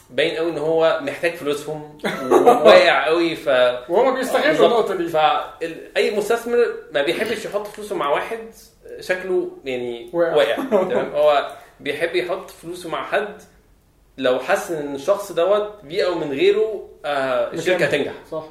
باين 0.10 0.36
قوي 0.38 0.52
إن 0.52 0.58
هو 0.58 1.00
محتاج 1.02 1.34
فلوسهم 1.36 1.98
وواقع 2.32 3.06
قوي 3.06 3.36
ف 3.36 3.48
وهما 3.90 4.12
بيستغلوا. 4.16 4.66
النقطة 4.68 4.96
دي 4.96 5.08
فاي 5.08 6.16
مستثمر 6.18 6.66
ما 6.94 7.02
بيحبش 7.04 7.46
يحط 7.46 7.68
فلوسه 7.68 7.96
مع 7.96 8.10
واحد 8.10 8.40
شكله 9.00 9.52
يعني 9.66 10.10
واقع. 10.14 10.56
تمام 10.90 11.12
هو 11.16 11.52
بيحب 11.80 12.16
يحط 12.16 12.50
فلوسه 12.50 12.90
مع 12.90 13.06
حد 13.06 13.42
لو 14.18 14.40
حس 14.40 14.72
إن 14.72 14.96
الشخص 14.96 15.32
دوت 15.32 15.74
بيه 15.84 16.06
أو 16.06 16.16
من 16.16 16.32
غيره 16.32 16.90
آه 17.06 17.54
الشركة. 17.54 17.86
هتنجح 17.86 18.14
صح 18.32 18.44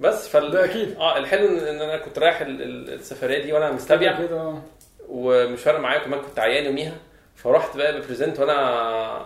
بس 0.00 0.28
فال 0.28 0.50
ده 0.50 0.64
أكيد. 0.64 0.96
آه 0.96 1.18
الحلو 1.18 1.46
إن 1.48 1.80
أنا 1.82 1.96
كنت 1.96 2.18
رايح 2.18 2.40
ال- 2.40 2.62
ال- 2.62 2.94
السفرية 2.94 3.42
دي 3.42 3.52
وأنا 3.52 3.72
مستبيع 3.72 4.18
آه. 4.18 4.62
ومش 5.08 5.60
فارق 5.60 5.80
معايا 5.80 5.98
كمان 6.00 6.20
كنت 6.20 6.38
عيان 6.38 6.64
يوميها 6.64 6.94
فرحت 7.42 7.76
بقى 7.76 8.00
ب 8.00 8.05
present 8.05 8.40
وأنا 8.40 9.24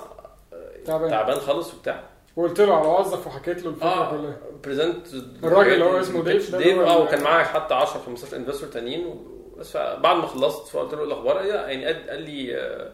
تعبان. 0.86 1.10
تعبان 1.10 1.36
خالص 1.36 1.74
وبتاع. 1.74 2.00
وقلت 2.36 2.60
له 2.60 2.74
على 2.76 2.84
موظف 2.86 3.26
وحكيت 3.26 3.62
له 3.62 3.70
الفكرة 3.70 3.86
آه 3.88 4.10
كلها. 4.10 4.36
present 4.64 5.06
الراجل 5.44 5.72
اللي 5.72 5.84
هو 5.84 6.00
اسمه 6.00 6.24
ديف 6.24 6.56
ديف 6.56 6.78
آه 6.78 6.98
وكان 7.02 7.22
معاه 7.22 7.44
حتى 7.44 7.74
10 7.74 8.00
15 8.06 8.36
investor 8.36 8.68
تانيين 8.68 9.24
بس 9.58 9.76
بعد 9.76 10.16
ما 10.16 10.26
خلصت 10.26 10.68
فقلت 10.68 10.92
له 10.94 10.98
إيه 11.00 11.06
الأخبار؟ 11.06 11.40
لا، 11.42 11.68
يعني 11.70 11.86
قال 11.86 12.22
لي 12.22 12.56
آه، 12.56 12.90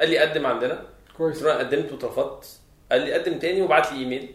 قال 0.00 0.10
لي 0.10 0.18
قدم 0.18 0.46
عندنا. 0.46 0.82
كويس. 1.18 1.42
أنا 1.42 1.58
قدمت 1.58 1.92
واترفضت. 1.92 2.46
قال 2.92 3.00
لي 3.00 3.12
قدم 3.12 3.38
تاني 3.38 3.62
وبعت 3.62 3.92
لي 3.92 3.98
إيميل. 3.98 4.34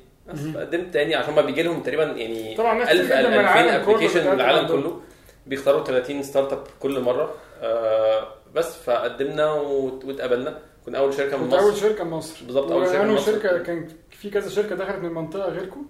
فقدمت 0.53 0.93
تاني 0.93 1.15
عشان 1.15 1.34
ما 1.34 1.41
بيجي 1.41 1.63
لهم 1.63 1.84
تقريبا 1.84 2.03
يعني 2.03 2.55
طبعا 2.55 2.74
ناس 2.74 2.89
1000 2.89 3.05
كتير 3.05 3.20
جدا 3.22 3.29
من 3.29 3.39
العالم 3.39 3.86
كله 3.86 3.96
application 3.95 4.27
من 4.27 4.34
العالم. 4.34 4.67
كله. 4.67 5.01
بيختاروا 5.48 5.84
30 5.84 6.24
startup 6.24 6.63
كل 6.79 7.00
مرة. 7.00 7.34
آه 7.62 8.27
بس 8.55 8.75
فقدمنا 8.77 9.51
وات- 9.51 10.05
واتقبلنا 10.05 10.60
كنا 10.86 10.98
أول 10.98 11.13
شركة 11.13 11.38
من 11.38 11.43
كنت 11.43 11.53
أول 11.53 11.72
مصر. 11.72 11.81
شركة 11.81 12.03
مصر. 12.03 12.45
بالظبط 12.45 12.72
أول 12.72 12.88
شركة 12.88 13.03
من 13.03 13.13
مصر. 13.13 13.25
شركة 13.31 13.57
كان 13.57 13.88
في 14.10 14.29
كذا 14.29 14.50
شركة 14.50 14.75
دخلت 14.75 14.95
من 15.00 15.05
المنطقة 15.05 15.50
غيركم؟ 15.50 15.86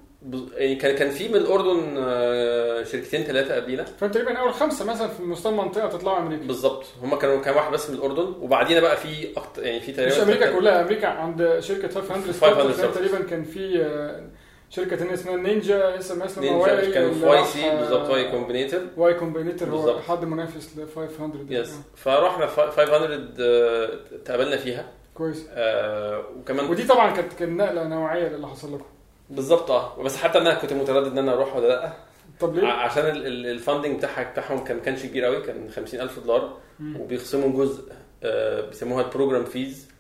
يعني 0.55 0.75
كان 0.75 0.95
كان 0.95 1.09
في 1.09 1.27
من 1.29 1.35
الأردن 1.35 1.95
آه، 1.97 2.83
شركتين 2.83 3.23
ثلاثة 3.23 3.55
قبلينا 3.55 3.83
فانت 3.83 4.13
تقريبا 4.13 4.37
أول 4.39 4.53
خمسة 4.53 4.85
مثلا 4.85 5.07
في 5.07 5.23
مستوى 5.23 5.51
المنطقة 5.51 5.87
تطلعوا 5.89 6.17
أمريكا. 6.19 6.45
بالظبط. 6.47 6.85
هم 7.01 7.15
كانوا 7.15 7.41
كان 7.41 7.55
واحد 7.55 7.71
بس 7.71 7.89
من 7.89 7.95
الأردن. 7.95 8.33
وبعدينا 8.41 8.79
بقى 8.79 8.97
في 8.97 9.27
أكتر 9.37 9.63
يعني 9.65 9.79
في 9.79 9.91
تقريبا 9.91 10.15
مش 10.15 10.21
أمريكا 10.21 10.51
كلها 10.51 10.81
أمريكا 10.81 11.07
عند 11.07 11.57
شركة 11.59 11.87
500 11.87 12.21
500 12.21 12.31
Startup 12.33 12.71
Start. 12.71 12.95
تقريبا 12.95 13.19
كان 13.21 13.43
في 13.43 13.83
آه، 13.83 14.23
شركة 14.75 14.95
تانية 14.95 15.13
اسمها 15.13 15.35
نينجا 15.35 15.95
لسه 15.97 16.15
ما 16.15 16.25
اسمها 16.25 16.49
نينجا 16.49 16.91
كان 16.93 17.13
في 17.13 17.25
YC 17.25 17.71
آه، 17.71 17.79
بالظبط 17.79 18.09
Y 18.09 18.31
Combinator 18.31 18.81
Y 18.97 19.13
Combinator 19.13 19.69
هو. 19.69 19.99
حد 19.99 20.25
منافس 20.25 20.77
ل 20.77 20.87
500 20.95 21.59
yes 21.59 21.75
فرحنا 21.95 22.47
ف- 22.47 22.59
500 22.59 23.19
آه، 23.39 23.89
اتقابلنا 24.15 24.57
فيها. 24.57 24.85
كويس. 25.13 25.45
آه، 25.51 26.23
وكمان 26.39 26.65
ودي 26.69 26.83
طبعا 26.83 27.11
كانت 27.11 27.33
كانت 27.33 27.51
نقلة 27.61 27.83
نوعية 27.83 28.27
اللي 28.27 28.47
حصل 28.47 28.73
لكم. 28.73 28.85
بالظبط 29.29 29.71
آه. 29.71 30.01
بس 30.03 30.17
حتى 30.17 30.37
أنا 30.37 30.53
كنت 30.53 30.73
متردد 30.73 31.11
إن 31.11 31.17
أنا 31.17 31.33
أروح 31.33 31.55
ولا 31.55 31.67
لأ. 31.67 31.93
طب 32.39 32.55
ليه؟ 32.55 32.67
عشان 32.67 33.05
ال 33.25 33.34
funding 33.34 33.97
بتاعها 33.97 34.31
بتاعهم 34.31 34.63
كان 34.63 34.79
كانش 34.79 35.03
كبير 35.05 35.25
قوي 35.25 35.41
كان 35.41 35.69
50000 35.75 36.19
دولار. 36.19 36.57
وبيخصموا 36.99 37.65
جزء 37.65 37.83
آه، 38.23 38.61
بيسموها 38.61 39.03
ال 39.05 39.10
program 39.10 39.45
fees 39.45 39.92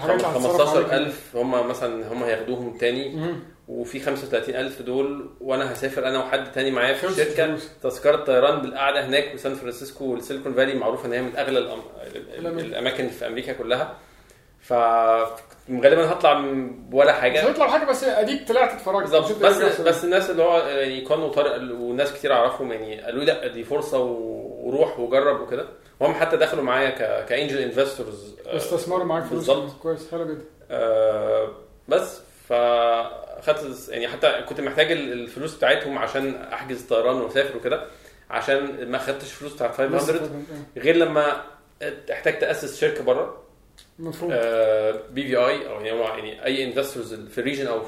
15000 0.00 1.36
هم 1.36 1.68
مثلا 1.68 2.12
هم 2.12 2.22
هياخدوهم 2.22 2.78
تاني. 2.78 3.34
وفي 3.68 4.00
35000 4.00 4.82
دول 4.82 5.30
وأنا 5.40 5.72
هسافر 5.72 6.08
أنا 6.08 6.18
وحد 6.18 6.52
تاني 6.52 6.70
معايا 6.70 6.94
في 6.94 7.06
الشركة. 7.06 7.56
تذكرة 7.82 8.16
طيران 8.16 8.62
بالقعدة 8.62 9.06
هناك 9.06 9.34
وسان 9.34 9.54
فرانسيسكو 9.54 10.04
والسيليكون 10.04 10.52
فالي 10.52 10.74
معروفه 10.74 11.06
إن 11.06 11.12
هي 11.12 11.22
من 11.22 11.36
أغلى 11.36 11.58
الأم... 11.58 11.80
الأماكن 12.58 13.08
في 13.08 13.26
أمريكا 13.26 13.52
كلها. 13.52 13.94
ف 14.60 14.72
غالبا 15.70 16.12
هطلع 16.12 16.44
ولا 16.92 17.12
مش 17.12 17.20
حاجة 17.20 17.48
هيطلع 17.48 17.68
حاجة 17.68 17.84
بس 17.84 18.04
أديك 18.04 18.48
طلعت 18.48 18.72
اتفرجت. 18.72 19.02
بالظبط. 19.02 19.24
مشيت 19.24 19.38
بس 19.42 19.80
بس 19.80 20.04
الناس 20.04 20.30
اللي 20.30 20.42
هو 20.42 20.58
يعني 20.58 21.00
كون 21.00 21.18
وطارق 21.18 21.72
وناس 21.72 22.12
كتير 22.12 22.32
أعرفهم 22.32 22.72
يعني 22.72 23.00
قالوا 23.00 23.20
لي 23.20 23.26
لأ 23.26 23.46
دي 23.46 23.64
فرصة 23.64 23.98
وروح 23.98 24.98
وجرب 24.98 25.40
وكده. 25.40 25.66
وهم 26.00 26.14
حتى 26.14 26.36
دخلوا 26.36 26.64
معايا 26.64 26.90
ك... 26.90 27.26
ك 27.26 27.31
angel 27.31 27.58
investors 27.58 28.34
استثمروا 28.46 29.04
معاك 29.04 29.22
فلوس. 29.24 29.32
بالظبط. 29.46 29.72
كويس 29.82 30.10
حلو 30.10 30.24
جدا. 30.24 30.44
آه 30.70 31.52
بس 31.88 32.20
فاخدت 32.48 33.88
يعني 33.88 34.08
حتى 34.08 34.42
كنت 34.48 34.60
محتاج 34.60 34.92
ال- 34.92 35.12
الفلوس 35.12 35.54
بتاعتهم 35.56 35.98
عشان 35.98 36.34
أحجز 36.34 36.82
طيران 36.82 37.16
وأسافر 37.16 37.56
وكده 37.56 37.86
عشان 38.30 38.90
ما 38.90 38.98
خدتش 38.98 39.32
فلوس 39.32 39.52
بتاعت 39.52 39.74
500 39.74 39.88
بس- 40.02 40.10
آه. 40.10 40.20
غير 40.80 40.96
لما 40.96 41.42
احتاج 42.12 42.38
تاسس 42.38 42.80
شركة 42.80 43.04
بره. 43.04 43.42
مفهوم 43.98 44.30
BVI 45.10 45.68
أو 45.68 45.80
يعني 45.80 46.00
يعني 46.00 46.44
أي 46.44 46.64
investors 46.64 47.14
في 47.14 47.38
ال 47.38 47.42
region 47.42 47.66
أو 47.66 47.82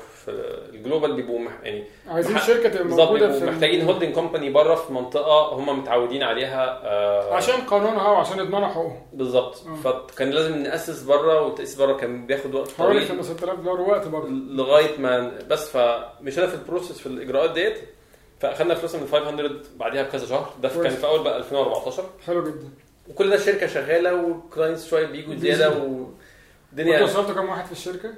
ال 0.74 0.80
global 0.80 1.12
بيبقوا 1.12 1.40
يعني 1.62 1.84
عايزين 2.08 2.34
مح- 2.34 2.46
شركة 2.46 2.68
تبقى 2.68 2.84
موجوده 2.84 3.38
في 3.38 3.44
محتاجين 3.44 3.84
holding 3.84 4.14
company 4.14 4.50
بره 4.50 4.74
في 4.74 4.92
منطقة 4.92 5.52
هم 5.54 5.78
متعودين 5.78 6.22
عليها 6.22 6.80
آه، 6.84 7.34
عشان 7.34 7.60
قانونها 7.60 8.08
وعشان 8.08 8.38
يضمنوا 8.38 8.68
حقوقهم. 8.68 9.02
بالظبط. 9.12 9.62
آه. 9.66 9.74
فكان 9.74 10.30
لازم 10.30 10.58
نأسس 10.58 11.02
بره 11.02 11.40
والتأسيس 11.42 11.76
بره 11.80 11.92
كان 11.92 12.26
بياخد 12.26 12.54
وقت 12.54 12.70
حوالي 12.72 13.06
طويل 13.06 13.08
5000 13.22 13.60
دولار 13.60 13.80
وقت 13.80 14.06
برضه. 14.08 14.28
لغاية 14.28 14.98
ما 14.98 15.32
بس 15.50 15.70
فمشينا 15.70 16.46
في 16.46 16.54
ال 16.54 16.60
process 16.60 16.98
في 16.98 17.06
الإجراءات 17.06 17.50
ديت 17.52 17.78
فأخدنا 18.40 18.74
فلوسنا 18.74 19.00
من 19.00 19.06
500 19.08 19.50
بعديها 19.76 20.02
بكذا 20.02 20.26
شهر. 20.26 20.50
ده 20.62 20.68
كان. 20.68 20.88
في 20.90 21.06
أول 21.06 21.22
بقى 21.24 21.36
2014 21.36 22.04
حلو 22.26 22.42
جدا. 22.44 22.68
وكل 23.10 23.30
ده 23.30 23.36
الشركة 23.36 23.66
شغالة 23.66 24.14
والكلاينتس 24.14 24.88
شوية 24.90 25.06
بيجوا 25.06 25.34
زيادة 25.34 25.66
أنتوا 25.66 26.06
والدنيا 26.72 27.02
وصلتوا 27.02 27.34
كام 27.34 27.48
واحد 27.48 27.66
في 27.66 27.72
الشركة؟ 27.72 28.10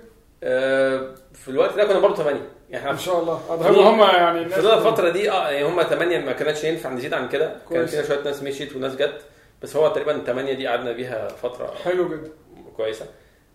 آه، 0.45 1.15
في 1.35 1.49
الوقت 1.49 1.77
ده 1.77 1.85
كنا 1.85 1.99
برضه 1.99 2.15
8 2.17 2.41
يعني 2.71 2.85
ما 2.85 2.91
إحنا 2.91 2.97
شاء 3.01 3.19
الله. 3.21 3.41
هم 3.51 3.79
هم 3.79 4.01
يعني 4.01 4.49
في 4.49 4.59
الفترة 4.61 5.09
دي 5.09 5.31
آه 5.31 5.51
يعني 5.51 5.65
هم 5.67 5.83
8 5.83 6.19
ما 6.19 6.33
كانتش 6.33 6.65
ينفع 6.65 6.91
نزيد 6.91 7.15
عن 7.15 7.29
كده. 7.29 7.57
كان. 7.71 7.87
فينا 7.87 8.03
شوية 8.03 8.23
ناس 8.23 8.43
مشيت 8.43 8.77
وناس 8.77 8.97
جت 8.97 9.21
بس 9.63 9.77
هو 9.77 9.89
تقريبا 9.89 10.19
8 10.27 10.53
دي 10.53 10.67
قعدنا 10.67 10.93
بيها 10.93 11.29
فترة 11.29 11.75
حلو 11.85 12.09
جدا. 12.09 12.31
كويسة. 12.77 13.07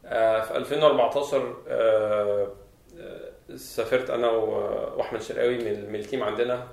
آه، 0.06 0.42
في 0.42 0.58
2014 0.58 1.56
آه، 1.68 2.48
آه، 3.00 3.56
سافرت 3.56 4.10
أنا 4.10 4.28
وأحمد 4.30 5.22
شرقاوي 5.22 5.58
من 5.58 5.90
من 5.90 6.00
ال 6.00 6.04
team 6.04 6.24
عندنا 6.24 6.68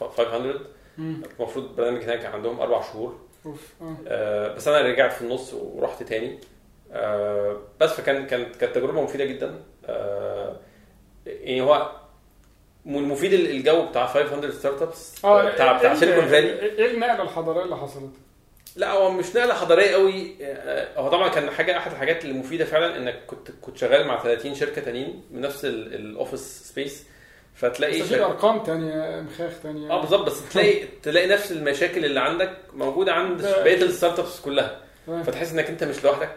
آه، 0.00 0.08
500 0.16 0.54
مم. 0.98 1.22
المفروض 1.40 1.64
البرنامج 1.64 2.02
هناك 2.04 2.24
عندهم 2.24 2.60
أربع 2.60 2.80
شهور. 2.82 3.18
آه، 4.08 4.54
بس 4.54 4.68
أنا 4.68 4.80
رجعت 4.88 5.12
في 5.12 5.22
النص 5.22 5.54
ورحت 5.54 6.02
تاني. 6.02 6.38
آه، 6.94 7.56
بس 7.80 7.90
فكان 7.90 8.26
كانت 8.26 8.56
كانت 8.56 8.74
تجربة 8.74 9.02
مفيدة 9.02 9.24
جدا. 9.24 9.54
آه، 9.86 10.56
يعني 11.26 11.60
هو 11.60 11.90
مفيد 12.86 13.32
الجو 13.32 13.86
بتاع 13.86 14.06
500 14.06 14.50
ستارت 14.50 14.82
ابس 14.82 15.14
بتاع 15.54 15.78
بتاع 15.78 15.94
إيه- 15.94 15.98
سيليكون 15.98 16.24
إيه- 16.24 16.30
فالي 16.30 16.60
إيه 16.62 16.90
النقلة 16.94 17.22
الحضارية 17.22 17.62
اللي 17.64 17.76
حصلت؟ 17.76 18.12
لا 18.76 18.90
هو 18.92 19.10
مش 19.10 19.36
نقلة 19.36 19.54
حضارية 19.54 19.90
قوي. 19.94 20.34
آه، 20.42 20.98
هو 21.00 21.08
طبعا 21.08 21.28
كان 21.28 21.50
حاجة 21.50 21.78
أحد 21.78 21.90
الحاجات 21.90 22.24
اللي 22.24 22.38
مفيدة 22.38 22.64
فعلا 22.64 22.96
إنك 22.96 23.20
كنت 23.26 23.50
كنت 23.62 23.76
شغال 23.76 24.06
مع 24.06 24.22
30 24.22 24.54
شركة 24.54 24.82
تانيين 24.82 25.22
بنفس 25.30 25.64
ال- 25.64 25.94
ال 25.94 26.01
office 26.01 26.40
space 26.72 27.06
فتلاقي 27.54 28.02
بس 28.02 28.08
في 28.08 28.24
أرقام 28.24 28.62
تانية 28.62 29.20
مخاخ 29.20 29.52
تانية. 29.62 29.90
آه 29.90 30.00
بالظبط. 30.00 30.26
بس 30.26 30.48
تلاقي 30.52 30.84
تلاقي 31.02 31.26
نفس 31.26 31.52
المشاكل 31.52 32.04
اللي 32.04 32.20
عندك 32.20 32.50
موجودة 32.72 33.12
عند 33.12 33.42
بقية 33.42 33.82
ال 33.82 34.18
startups 34.18 34.40
كلها. 34.40 34.80
فتحس 35.06 35.52
إنك 35.52 35.68
أنت 35.70 35.84
مش 35.84 36.04
لوحدك. 36.04 36.36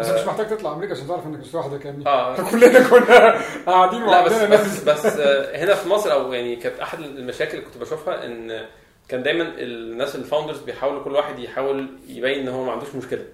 بس 0.00 0.08
مش 0.10 0.26
محتاج 0.26 0.46
تطلع 0.48 0.72
أمريكا 0.72 0.92
عشان 0.94 1.08
تعرف 1.08 1.26
إنك 1.26 1.38
مش 1.40 1.54
لوحدك 1.54 1.84
يا 1.84 1.90
ابني. 1.90 2.06
آه. 2.06 2.36
كلنا 2.50 2.88
كنا 2.88 3.40
قاعدين 3.66 4.06
لا 4.06 4.22
بس 4.26 4.32
بس 4.32 4.82
بس 4.84 5.06
آه، 5.06 5.56
هنا 5.64 5.74
في 5.74 5.88
مصر 5.88 6.12
أو 6.12 6.32
يعني 6.32 6.56
كانت 6.56 6.80
أحد 6.80 6.98
المشاكل 7.00 7.50
اللي 7.58 7.64
كنت 7.64 7.78
بشوفها 7.78 8.24
إن 8.26 8.66
كان 9.08 9.22
دايما 9.22 9.42
الناس 9.58 10.14
ال 10.16 10.21
founders 10.21 10.58
بيحاولوا 10.58 11.04
كل 11.04 11.12
واحد 11.12 11.38
يحاول 11.38 11.88
يبين 12.08 12.38
إن 12.40 12.48
هو 12.48 12.64
ما 12.64 12.72
عندوش 12.72 12.94
مشكلة. 12.94 13.24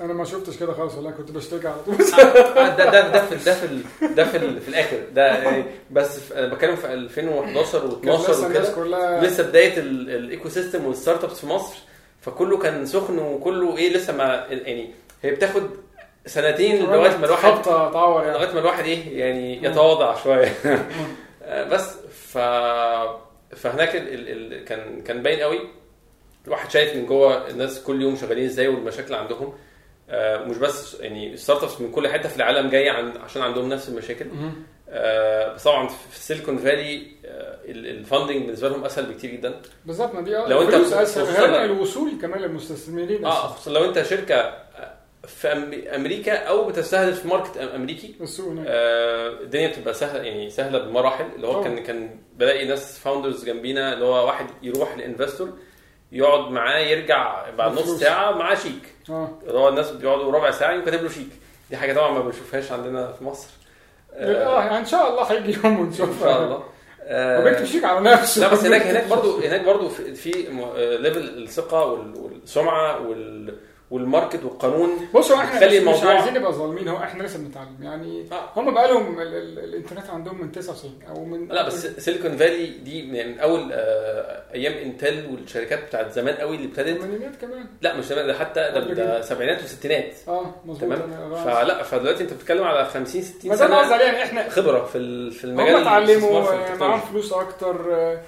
أنا 0.00 0.12
ما 0.12 0.24
شفتش 0.24 0.56
كده 0.56 0.72
خالص 0.72 0.94
والله 0.94 1.10
كنت 1.10 1.30
بشتكي 1.30 1.68
على 1.68 1.76
طول. 1.86 1.94
آه، 2.58 2.68
ده 2.76 2.90
ده 2.90 3.08
ده 3.08 3.26
في 3.26 3.44
ده 3.44 3.54
في 3.54 3.82
ده 4.14 4.24
في, 4.24 4.60
في 4.60 4.68
الآخر. 4.68 4.98
ده 5.14 5.26
يعني 5.26 5.64
بس 5.90 6.32
أنا 6.32 6.54
بتكلم 6.54 6.76
في 6.76 6.92
2011 6.94 7.80
كان 8.02 8.16
و12 8.18 8.30
لسه 8.30 8.46
الناس 8.46 8.78
وكده. 8.78 9.20
لسه 9.20 9.42
بداية 9.42 9.78
ال- 9.78 10.10
ال 10.10 10.48
ecosystem 10.48 10.86
وال 10.86 11.24
startups 11.24 11.40
في 11.40 11.46
مصر. 11.46 11.76
فكله 12.24 12.58
كان 12.58 12.86
سخن 12.86 13.18
وكله 13.18 13.76
إيه 13.76 13.92
لسه 13.92 14.16
ما 14.16 14.46
يعني 14.50 14.90
هي 15.22 15.30
بتاخد 15.30 15.70
سنتين 16.26 16.82
لغاية 16.82 17.16
ما 17.16 17.26
الواحد 17.26 17.62
تعور 17.62 18.22
يعني. 18.22 18.34
لغاية 18.34 18.54
ما 18.54 18.60
الواحد 18.60 18.84
إيه 18.84 19.18
يعني 19.18 19.64
يتواضع 19.64 20.14
شوية. 20.22 20.52
بس 21.72 21.96
ف 22.12 22.38
فهناك 23.56 23.96
ال... 23.96 24.14
ال... 24.14 24.52
ال... 24.52 24.64
كان 24.64 25.02
كان 25.02 25.22
باين 25.22 25.40
قوي. 25.40 25.60
الواحد 26.46 26.70
شايف 26.70 26.96
من 26.96 27.06
جوه 27.06 27.48
الناس 27.50 27.82
كل 27.82 28.02
يوم 28.02 28.16
شغالين 28.16 28.44
إزاي 28.44 28.68
والمشاكل 28.68 29.14
عندهم. 29.14 29.52
آه، 30.10 30.44
مش 30.44 30.56
بس 30.56 30.94
يعني 31.00 31.36
startups 31.36 31.80
من 31.80 31.90
كل 31.90 32.08
حتة 32.08 32.28
في 32.28 32.36
العالم 32.36 32.70
جاية 32.70 32.90
عن... 32.90 33.16
عشان 33.16 33.42
عندهم 33.42 33.68
نفس 33.68 33.88
المشاكل. 33.88 34.26
آه، 34.88 35.54
بس 35.54 35.64
طبعا 35.64 35.88
في 35.88 36.16
السيليكون 36.16 36.58
فالي 36.58 37.06
ال 37.66 37.75
funding 37.75 38.42
بالنسبة 38.44 38.68
لهم 38.68 38.84
أسهل 38.84 39.06
بكتير 39.06 39.30
جدا. 39.30 39.60
بالظبط 39.86 40.14
ما 40.14 40.20
دي 40.20 40.36
آه 40.36 40.48
لو 40.48 40.62
أنت 40.62 40.74
الفلوس 40.74 40.92
أسهل 40.92 41.54
الوصول 41.54 42.10
كمان 42.22 42.40
للمستثمرين 42.40 43.24
آه. 43.24 43.30
خصوصا 43.30 43.70
لو 43.70 43.84
أنت 43.84 44.02
شركة 44.02 44.64
في 45.26 45.48
أمريكا 45.96 46.32
أو 46.36 46.64
بتستهدف 46.64 47.26
market 47.26 47.56
أمريكي 47.56 48.14
السوق 48.20 48.48
هناك. 48.48 48.66
آه، 48.68 49.28
الدنيا 49.28 49.68
بتبقى 49.68 49.94
سهلة 49.94 50.22
يعني 50.22 50.50
سهلة 50.50 50.78
بمراحل 50.78 51.24
اللي 51.36 51.46
هو 51.46 51.52
طبعا. 51.52 51.64
كان 51.64 51.78
كان 51.82 52.10
بلاقي 52.36 52.66
ناس 52.66 52.98
founders 52.98 53.44
جنبينا 53.44 53.92
اللي 53.92 54.04
هو 54.04 54.26
واحد 54.26 54.46
يروح 54.62 54.96
ل 54.96 55.02
investor 55.02 55.52
يقعد 56.12 56.50
معاه 56.50 56.78
يرجع 56.78 57.50
بعد 57.50 57.72
نص. 57.72 58.00
ساعة 58.00 58.30
معاه 58.32 58.54
شيك. 58.54 58.94
آه. 59.10 59.38
اللي 59.46 59.58
هو 59.58 59.68
الناس 59.68 59.90
بيقعدوا 59.90 60.32
ربع 60.32 60.50
ساعة 60.50 60.70
يقوم 60.72 60.84
كاتب 60.84 61.02
له 61.02 61.08
شيك. 61.08 61.28
دي 61.70 61.76
حاجة 61.76 61.92
طبعا 61.94 62.10
ما 62.10 62.20
بنشوفهاش 62.20 62.72
عندنا 62.72 63.12
في 63.12 63.24
مصر. 63.24 63.48
آه 64.16 64.64
يعني 64.64 64.78
إن 64.78 64.84
شاء 64.86 65.10
الله 65.10 65.22
هيجي 65.22 65.52
يوم 65.64 65.66
إن 65.66 65.76
ونشوفها 65.80 66.32
شاء 66.32 66.42
الله. 66.44 66.62
آه، 67.06 67.40
وبيكتب 67.40 67.64
شيك 67.64 67.84
على 67.84 68.00
نفسه. 68.00 68.40
لا 68.40 68.48
بس 68.52 68.64
هناك 68.64 68.82
هناك 68.82 69.06
برضو 69.08 69.38
هناك 69.40 69.64
برضو 69.64 69.88
في, 69.88 70.14
level 70.98 71.42
الثقة 71.42 71.84
وال- 71.84 72.14
والسمعة 72.16 73.08
وال 73.08 73.54
وال 73.94 74.06
market 74.06 74.44
والقانون 74.44 74.90
بص 75.14 75.32
هو 75.32 75.40
إحنا 75.40 75.60
مش, 75.66 75.72
مش 75.72 75.78
الموضوع- 75.78 76.14
عايزين 76.14 76.34
نبقى 76.34 76.52
ظالمين 76.52 76.88
هو 76.88 76.96
إحنا 76.96 77.22
لسه 77.22 77.38
بنتعلم 77.38 77.76
يعني 77.82 78.26
آه. 78.32 78.50
هم 78.60 78.74
بقى 78.74 78.88
لهم 78.88 79.20
ال- 79.20 79.34
ال- 79.34 79.58
الانترنت 79.58 80.10
عندهم 80.10 80.40
من 80.40 80.52
99 80.52 80.98
أو 81.08 81.24
من 81.24 81.48
لا 81.48 81.66
بس 81.66 81.86
سيليكون 81.86 82.36
فالي 82.36 82.66
دي 82.66 83.02
من 83.02 83.38
أول 83.38 83.70
آه، 83.72 84.42
أيام 84.54 84.72
انتل 84.72 85.26
والشركات 85.32 85.84
بتاعت 85.84 86.12
زمان 86.12 86.34
قوي 86.34 86.56
اللي 86.56 86.66
ابتدت 86.68 86.88
الثمانينات 86.88 87.36
كمان 87.40 87.66
لا 87.82 87.96
مش 87.96 88.04
زمان 88.04 88.26
ده 88.26 88.34
حتى 88.34 88.60
ده. 88.94 89.22
سبعينات 89.22 89.62
وستينات 89.64 90.12
آه 90.28 90.54
مظبوط 90.64 90.80
تمام 90.80 91.34
فلا 91.44 91.82
فدلوقتي 91.82 92.22
انت 92.22 92.32
بتتكلم 92.32 92.64
على 92.64 92.84
50 92.84 93.22
60 93.22 93.50
ما 93.50 93.56
ده 93.56 93.64
اللي 93.66 93.76
قصدي 93.76 93.86
سنه 93.88 93.94
عليه 93.96 94.04
يعني 94.04 94.22
إحنا 94.22 94.48
خبرة 94.48 94.84
في 94.84 95.30
في 95.30 95.44
المجال 95.44 95.74
هم 95.74 95.80
اتعلموا 95.82 96.38
آه، 96.38 96.76
معاهم. 96.76 97.00
فلوس 97.00 97.32
أكتر 97.32 97.94
آه، 97.94 98.20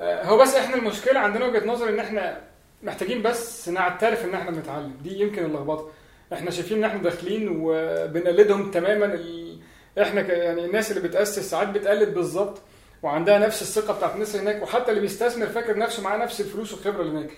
آه، 0.00 0.24
هو 0.24 0.36
بس 0.38 0.54
إحنا 0.56 0.76
المشكلة 0.76 1.20
عندنا 1.20 1.46
وجهة 1.46 1.66
نظر 1.66 1.88
إن 1.88 1.98
إحنا 1.98 2.40
محتاجين 2.82 3.22
بس 3.22 3.68
نعترف 3.68 4.24
إن 4.24 4.34
إحنا 4.34 4.50
بنتعلم. 4.50 4.92
دي 5.02 5.20
يمكن 5.20 5.44
اللخبطة. 5.44 5.88
إحنا 6.32 6.50
شايفين 6.50 6.78
إن 6.78 6.84
إحنا 6.84 7.02
داخلين 7.02 7.48
وبنقلدهم 7.62 8.70
تماما. 8.70 9.04
ال... 9.06 9.58
إحنا 10.02 10.22
ك... 10.22 10.28
يعني 10.28 10.64
الناس 10.64 10.90
اللي 10.92 11.08
بتأسس 11.08 11.50
ساعات 11.50 11.68
بتقلد 11.68 12.14
بالظبط 12.14 12.58
وعندها 13.02 13.38
نفس 13.38 13.62
الثقة 13.62 13.94
بتاعت 13.96 14.14
الناس 14.14 14.36
هناك 14.36 14.62
وحتى 14.62 14.90
اللي 14.90 15.00
بيستثمر 15.00 15.46
فاكر 15.46 15.78
نفسه 15.78 16.02
معاه 16.02 16.16
نفس 16.18 16.40
الفلوس 16.40 16.72
والخبرة 16.72 17.02
اللي 17.02 17.18
هناك. 17.18 17.30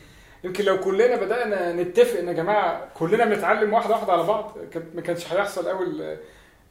يمكن 0.44 0.64
لو 0.64 0.80
كلنا 0.80 1.16
بدأنا 1.16 1.72
نتفق 1.72 2.18
إن 2.18 2.28
يا 2.28 2.32
جماعة 2.32 2.88
كلنا 2.94 3.24
بنتعلم 3.24 3.72
واحدة 3.72 3.94
واحدة 3.94 4.12
على 4.12 4.22
بعض 4.22 4.58
ما 4.94 5.00
كانش 5.02 5.32
هيحصل 5.32 5.68
قوي 5.68 5.86
ال- 5.86 6.18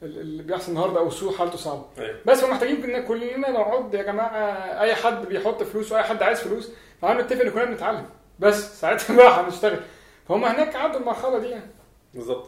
ال- 0.03 0.19
اللي 0.19 0.43
بيحصل 0.43 0.71
النهارده 0.71 0.99
أو 0.99 1.07
السوق 1.07 1.35
حالته 1.35 1.57
صعبه 1.57 1.85
أيوة. 1.99 2.15
بس 2.25 2.43
محتاجين 2.43 2.83
إن 2.95 3.03
كلنا 3.03 3.51
نقعد 3.51 3.93
يا 3.93 4.03
جماعة 4.03 4.37
أي 4.81 4.95
حد 4.95 5.25
بيحط 5.25 5.63
فلوس 5.63 5.91
وأي 5.91 6.03
حد 6.03 6.23
عايز 6.23 6.39
فلوس 6.39 6.69
تعالوا 7.01 7.21
نتفق 7.21 7.41
إن 7.41 7.49
كلنا 7.49 7.65
بنتعلم. 7.65 8.05
بس 8.39 8.81
ساعتها 8.81 9.15
بقى 9.15 9.41
هنشتغل. 9.41 9.79
فهم 10.27 10.45
هناك 10.45 10.75
عدوا 10.75 10.99
المرحلة 10.99 11.39
دي 11.39 11.47
يعني. 11.47 11.71
بالظبط. 12.13 12.47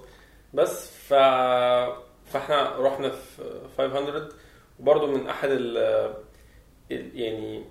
بس 0.53 0.91
ف 0.91 1.13
فاحنا 2.34 2.75
رحنا 2.79 3.10
في 3.10 3.60
500 3.77 4.29
وبرضه 4.79 5.08
من 5.08 5.27
أحد 5.29 5.50
ال 5.51 5.77
يعني 6.89 7.65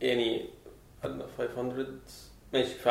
يعني 0.00 0.50
قعدنا 1.02 1.26
500 1.38 1.86
ماشي. 2.52 2.74
ف 2.74 2.88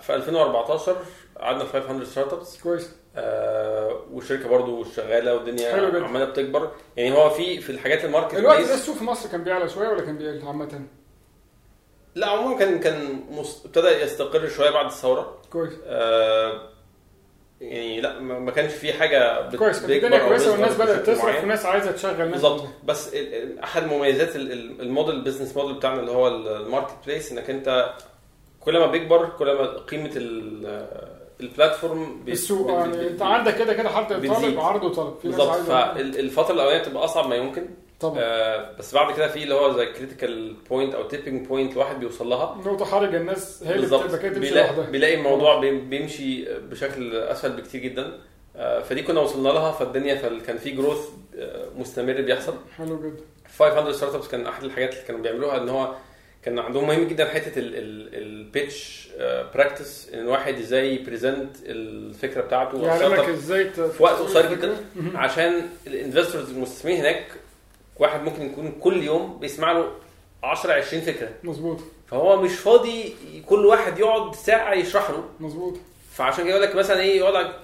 في 0.00 0.14
2014 0.14 0.96
قعدنا 1.40 1.64
500 1.64 2.04
ستارت 2.04 2.32
ابس 2.32 2.62
كويس. 2.62 2.96
آه 3.16 4.00
والشركة 4.12 4.48
برضه 4.48 4.84
شغالة 4.84 5.34
والدنيا. 5.34 6.04
عمالة 6.04 6.24
بتكبر. 6.24 6.70
يعني 6.96 7.12
هو 7.16 7.30
في 7.30 7.60
في 7.60 7.70
الحاجات 7.72 8.04
ال 8.04 8.08
market 8.08 8.34
الوقت 8.34 8.60
ده 8.66 8.74
السوق 8.74 8.96
في 8.96 9.04
مصر 9.04 9.28
كان 9.28 9.44
بيعلى 9.44 9.68
شوية 9.68 9.88
ولا 9.88 10.02
كان 10.04 10.18
بيقل 10.18 10.46
عامة؟ 10.46 10.86
لا 12.14 12.26
عموما 12.26 12.58
كان 12.58 12.78
كان 12.80 13.20
ابتدى 13.64 13.88
يستقر 13.88 14.48
شوية 14.48 14.70
بعد 14.70 14.86
الثورة. 14.86 15.36
كويس. 15.52 15.72
آه 15.86 16.60
يعني 17.60 18.00
لا 18.00 18.20
ما 18.20 18.50
كانش 18.50 18.72
في 18.72 18.92
حاجة 18.92 19.40
بت- 19.48 19.56
كويس 19.56 19.80
كانت 19.80 19.90
الدنيا 19.90 20.18
كويسة 20.28 20.52
والناس 20.52 20.74
بدأت 20.76 21.06
تصرف. 21.06 21.36
والناس 21.36 21.66
عايزة 21.66 21.92
تشغل 21.92 22.18
ناس 22.18 22.30
بالظبط. 22.30 22.64
بس 22.84 23.14
أحد 23.64 23.82
مميزات 23.86 24.36
ال- 24.36 24.52
ال- 24.52 24.80
ال 24.80 24.86
model 24.86 25.14
ال 25.14 25.19
business 25.19 25.56
model 25.56 25.74
بتاعنا 25.74 26.00
اللي 26.00 26.10
هو 26.10 26.28
ال- 26.28 26.48
ال 26.48 26.94
marketplace 27.06 27.32
إنك 27.32 27.50
أنت 27.50 27.90
كل 28.60 28.78
ما 28.78 28.86
بيكبر 28.86 29.28
كل 29.38 29.52
ما 29.52 29.66
قيمة 29.66 30.10
ال- 30.16 30.88
ال 31.40 31.49
platform 31.49 32.24
بي- 32.24 32.32
السوق 32.32 32.66
بي- 32.66 32.72
يعني 32.72 32.96
بي- 32.96 33.08
أنت 33.08 33.22
عندك 33.22 33.58
كده 33.58 33.72
كده 33.74 34.00
بتزيد. 34.00 34.32
طالب 34.34 34.60
عرض 34.60 34.84
وطلب. 34.84 35.14
بالظبط. 35.24 35.56
فالفتره 35.56 36.52
الأولانية 36.54 36.82
بتبقى 36.82 37.04
أصعب 37.04 37.28
ما 37.28 37.34
يمكن. 37.36 37.66
طبعا. 38.08 38.18
آه 38.20 38.70
بس 38.78 38.94
بعد 38.94 39.14
كده 39.16 39.28
في 39.28 39.42
اللي 39.42 39.54
هو 39.54 39.72
زي 39.76 39.86
critical 39.86 40.54
point 40.70 40.94
أو 40.94 41.08
tipping 41.08 41.46
point 41.46 41.72
الواحد 41.72 42.00
بيوصل 42.00 42.28
لها 42.28 42.58
نقطة 42.66 42.84
حرجه 42.84 43.16
الناس 43.16 43.62
هي 43.66 43.74
اللي 43.74 43.86
بتبقى 43.86 44.18
كده 44.18 44.34
تمشي 44.34 44.54
لوحدها. 44.54 44.90
بيلاقي 44.90 45.14
الموضوع 45.14 45.60
بي- 45.60 45.80
بيمشي 45.80 46.44
بشكل 46.58 47.16
أسهل 47.16 47.52
بكتير 47.52 47.80
جدا. 47.80 48.12
آه، 48.56 48.80
فدي 48.82 49.02
كنا 49.02 49.20
وصلنا 49.20 49.48
لها 49.48 49.72
فالدنيا 49.72 50.14
فكان 50.14 50.56
في 50.58 50.70
growth 50.70 51.08
مستمر 51.76 52.20
بيحصل. 52.20 52.54
حلو 52.76 52.98
جدا. 53.00 53.22
500 53.58 53.92
ستارت 53.92 54.14
ابس 54.14 54.28
كان 54.28 54.46
احد 54.46 54.64
الحاجات 54.64 54.92
اللي 54.92 55.04
كانوا 55.04 55.20
بيعملوها 55.20 55.56
إن 55.56 55.68
هو 55.68 55.94
كان 56.42 56.58
عندهم 56.58 56.86
مهم 56.86 57.04
جدا 57.08 57.24
حتة 57.24 57.52
ال 57.56 57.81
pitch 57.81 59.08
practice 59.54 60.08
إن 60.14 60.18
الواحد 60.18 60.58
إزاي 60.58 60.94
ي 60.94 61.02
present 61.02 61.56
الفكرة 61.66 62.40
بتاعته 62.40 62.86
يعلمك 62.86 63.02
وال 63.18 63.21
start 63.21 63.28
إزاي 63.28 63.70
في 63.70 64.02
وقت 64.02 64.18
قصير 64.18 64.50
جدا. 64.54 64.76
عشان 65.14 65.62
ال 65.86 65.92
investors 65.92 66.50
المستثمرين 66.50 66.98
هناك 67.00 67.24
واحد 67.98 68.22
ممكن 68.22 68.42
يكون 68.46 68.72
كل 68.80 69.02
يوم 69.02 69.38
بيسمع 69.38 69.72
له 69.72 69.90
10 70.42 70.72
20 70.72 71.02
فكرة. 71.02 71.28
مظبوط. 71.44 71.78
فهو 72.06 72.42
مش 72.42 72.52
فاضي 72.52 73.14
كل 73.46 73.66
واحد 73.66 73.98
يقعد 73.98 74.34
ساعة 74.34 74.74
يشرح 74.74 75.10
له. 75.10 75.24
مظبوط. 75.40 75.76
فعشان 76.12 76.44
كده 76.44 76.50
يقول 76.50 76.62
لك 76.62 76.74
مثلا 76.74 77.00
إيه 77.00 77.30
لك 77.30 77.60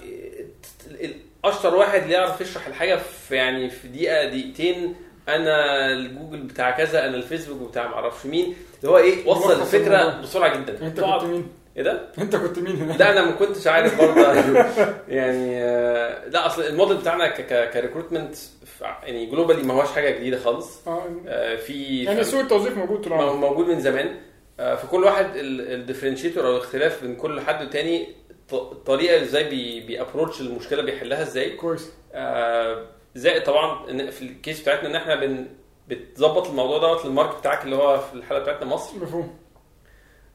أشطر 1.45 1.75
واحد 1.75 2.01
اللي 2.01 2.13
يعرف 2.13 2.41
يشرح 2.41 2.67
الحاجة 2.67 2.95
في 2.95 3.35
يعني 3.35 3.69
في 3.69 3.87
دقيقة 3.87 4.25
دقيقتين. 4.25 4.95
أنا 5.27 5.87
الجوجل 5.93 6.37
بتاع 6.37 6.71
كذا 6.71 7.05
أنا 7.05 7.15
الفيسبوك 7.15 7.69
بتاع 7.69 7.87
معرفش 7.87 8.25
مين. 8.25 8.55
اللي 8.79 8.91
هو 8.91 8.97
إيه 8.97 9.27
وصل 9.27 9.61
الفكرة. 9.61 10.21
بسرعة 10.21 10.57
جدا. 10.57 10.87
أنت 10.87 10.99
كنت 10.99 11.23
مين؟ 11.23 11.47
إيه 11.77 11.83
ده؟ 11.83 12.07
أنت 12.17 12.35
كنت 12.35 12.59
مين 12.59 12.75
هنا؟ 12.75 12.93
لا 12.93 13.11
أنا 13.11 13.25
ما 13.25 13.31
كنتش 13.31 13.67
عارف 13.67 14.01
برضه. 14.01 14.21
يعني 15.07 15.63
آه، 15.63 16.27
لا 16.27 16.45
أصل 16.45 16.61
الموديل 16.61 16.97
بتاعنا 16.97 17.27
ك 17.65 17.71
recruitment 17.71 18.35
يعني 18.81 19.25
globally 19.25 19.63
ما 19.63 19.73
هوش 19.73 19.91
حاجة 19.91 20.09
جديدة 20.09 20.37
خالص. 20.39 20.87
آه. 20.87 21.03
آه، 21.27 21.55
في 21.55 22.03
يعني 22.03 22.23
سوق 22.23 22.41
التوظيف 22.41 22.77
موجود 22.77 23.01
طول 23.01 23.13
عمره 23.13 23.33
موجود 23.33 23.67
من 23.67 23.79
زمان. 23.79 24.19
آه، 24.59 24.75
فكل 24.75 25.03
واحد 25.03 25.31
ال 25.35 25.42
differentiator 25.42 26.47
أو 26.47 26.51
الاختلاف 26.51 27.01
بين 27.03 27.15
كل 27.15 27.41
حد 27.41 27.61
والتاني 27.61 28.07
الطريقة 28.53 29.21
إزاي 29.21 29.49
بي 29.49 29.79
بي 29.79 29.91
approach 29.91 30.41
المشكلة 30.41 30.81
بيحلها 30.81 31.21
إزاي. 31.21 31.49
كويس. 31.55 31.91
آه، 32.13 32.85
زائد 33.15 33.43
طبعا 33.43 33.85
في 34.09 34.21
ال 34.21 34.29
case 34.29 34.61
بتاعتنا 34.61 34.89
إن 34.89 34.95
إحنا 34.95 35.15
بن 35.15 35.47
بتظبط 35.87 36.47
الموضوع 36.47 36.77
دوت 36.77 37.05
لل 37.05 37.13
market 37.13 37.39
بتاعك 37.39 37.63
اللي 37.63 37.75
هو 37.75 37.99
في 37.99 38.13
الحالة 38.13 38.39
بتاعتنا 38.39 38.65
مصر. 38.65 38.97
مفهوم. 38.97 39.37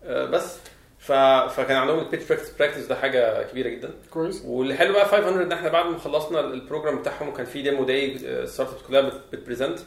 آه، 0.04 0.24
بس. 0.24 0.58
ف... 1.06 1.12
فكان 1.56 1.76
عندهم 1.76 1.98
ال 1.98 2.03
pitch 2.03 2.28
practice 2.28 2.50
practice 2.58 2.86
ده 2.86 2.94
حاجة 2.94 3.42
كبيرة 3.42 3.68
جدا. 3.68 3.90
كويس. 4.10 4.42
واللي 4.46 4.74
حلو 4.74 4.92
بقى 4.92 5.04
500 5.08 5.42
إن 5.44 5.52
إحنا 5.52 5.68
بعد 5.68 5.86
ما 5.86 5.98
خلصنا 5.98 6.40
ال 6.40 6.47
program 6.47 6.98
بتاعهم 6.98 7.28
وكان 7.28 7.46
في 7.46 7.62
demo 7.62 7.84
day 7.84 8.18
startups 8.46 8.82
كلها 8.88 9.00
بت- 9.00 9.20
بت 9.32 9.41
present. 9.41 9.78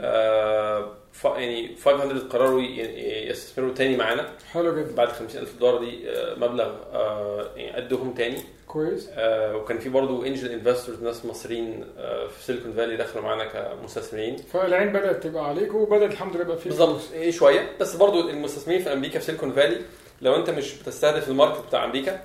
آه، 0.00 0.92
ف- 1.12 1.24
يعني 1.24 1.76
500 1.84 2.18
قرروا 2.28 2.60
ي- 2.62 3.28
يستثمروا 3.28 3.74
تاني 3.74 3.96
معانا. 3.96 4.28
حلو 4.52 4.76
جدا. 4.80 4.94
بعد 4.94 5.08
50000 5.08 5.58
دولار 5.60 5.84
دي 5.84 6.10
آه، 6.10 6.34
مبلغ 6.34 6.74
آه، 6.92 7.50
يعني 7.56 7.76
قدهم 7.76 8.14
تاني. 8.14 8.38
كويس. 8.66 9.08
آه، 9.12 9.56
وكان 9.56 9.78
في 9.78 9.88
برضه 9.88 10.26
angel 10.26 10.52
investors 10.52 11.02
ناس 11.02 11.24
مصريين 11.26 11.84
آه، 11.98 12.26
في 12.26 12.44
سيليكون 12.44 12.72
فالي 12.72 12.96
دخلوا 12.96 13.24
معانا 13.24 13.44
كمستثمرين. 13.44 14.36
فالعين 14.36 14.92
بدأت 14.92 15.22
تبقى 15.22 15.48
عليك 15.48 15.74
وبدأت 15.74 16.12
الحمد 16.12 16.34
لله 16.34 16.44
يبقى 16.44 16.58
في 16.58 16.68
بالظبط. 16.68 17.00
إيه 17.14 17.30
شوية. 17.30 17.70
بس 17.80 17.96
برضه 17.96 18.30
المستثمرين 18.30 18.82
في 18.82 18.92
أمريكا 18.92 19.18
في 19.18 19.24
سيليكون 19.24 19.52
فالي 19.52 19.80
لو 20.20 20.36
انت 20.36 20.50
مش 20.50 20.74
بتستهدف 20.74 21.28
ال 21.28 21.33
market 21.33 21.66
بتاع 21.68 21.84
أمريكا 21.84 22.22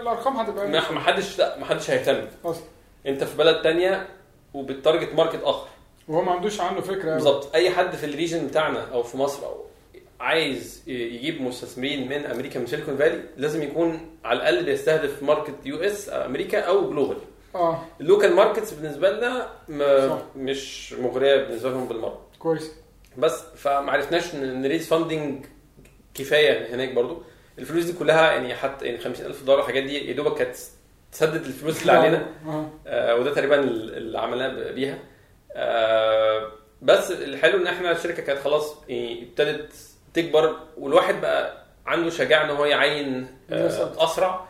الأرقام 0.00 0.36
هتبقى 0.36 0.68
ما 0.70 1.00
حدش 1.00 1.38
لا 1.38 1.58
ما 1.58 1.64
حدش 1.66 1.90
هيهتم. 1.90 2.26
أصلا. 2.44 2.64
انت 3.06 3.24
في 3.24 3.36
بلد 3.36 3.62
تانية 3.62 4.08
وب 4.54 4.69
target 4.69 5.14
market 5.14 5.42
آخر. 5.42 5.68
وهو 6.08 6.22
ما 6.22 6.32
عندوش 6.32 6.60
عنه 6.60 6.80
فكرة. 6.80 7.14
بالظبط. 7.14 7.54
أي 7.54 7.70
حد 7.70 7.94
في 7.96 8.06
ال 8.06 8.12
region 8.12 8.46
بتاعنا 8.46 8.92
أو 8.92 9.02
في 9.02 9.16
مصر 9.16 9.46
أو 9.46 9.64
عايز 10.20 10.82
يجيب 10.86 11.42
مستثمرين 11.42 12.08
من 12.08 12.26
أمريكا 12.26 12.60
من 12.60 12.66
سيليكون 12.66 12.96
فالي 12.96 13.22
لازم 13.36 13.62
يكون 13.62 14.10
على 14.24 14.36
الأقل 14.38 14.64
بيستهدف 14.64 15.22
market 15.22 15.54
US 15.64 16.08
أمريكا 16.12 16.60
أو 16.60 16.90
global 16.90 17.16
آه. 17.54 17.82
ال 18.00 18.06
local 18.06 18.34
markets 18.34 18.72
بالنسبة 18.72 19.10
لنا. 19.10 19.48
م- 19.68 20.18
مش 20.36 20.92
مغرية 20.92 21.36
بالنسبة 21.36 21.70
لهم 21.70 21.88
بالمرة. 21.88 22.20
كويس. 22.38 22.72
بس 23.18 23.40
فما 23.56 23.92
عرفناش 23.92 24.34
ن 24.34 24.43
raise 24.43 24.88
funding 24.88 25.44
كفاية 26.14 26.74
هناك 26.74 26.92
برضو. 26.92 27.22
الفلوس 27.58 27.84
دي 27.84 27.92
كلها 27.92 28.32
يعني 28.32 28.54
حتى 28.54 28.86
يعني 28.86 28.98
50000 28.98 29.42
دولار 29.42 29.60
الحاجات 29.60 29.82
دي 29.82 30.08
يا 30.08 30.12
دوبك 30.12 30.38
كانت 30.38 30.56
تسدد 31.12 31.46
الفلوس 31.46 31.82
اللي 31.82 31.92
علينا 31.92 32.26
آه 32.46 32.70
آه، 32.86 33.16
وده 33.16 33.34
تقريبا 33.34 33.60
اللي 33.60 34.18
عملناه 34.18 34.70
بيها 34.70 34.98
آه، 35.52 36.52
بس 36.82 37.10
الحلو 37.10 37.58
إن 37.58 37.66
إحنا 37.66 37.92
الشركة 37.92 38.22
كانت 38.22 38.38
خلاص 38.40 38.76
يعني 38.88 39.22
ابتدت 39.22 39.72
تكبر 40.14 40.56
والواحد 40.76 41.20
بقى 41.20 41.62
عنده 41.86 42.10
شجاعة 42.10 42.44
إن 42.44 42.50
هو 42.50 42.64
يعين 42.64 43.26
آه،. 43.50 44.04
أسرع. 44.04 44.46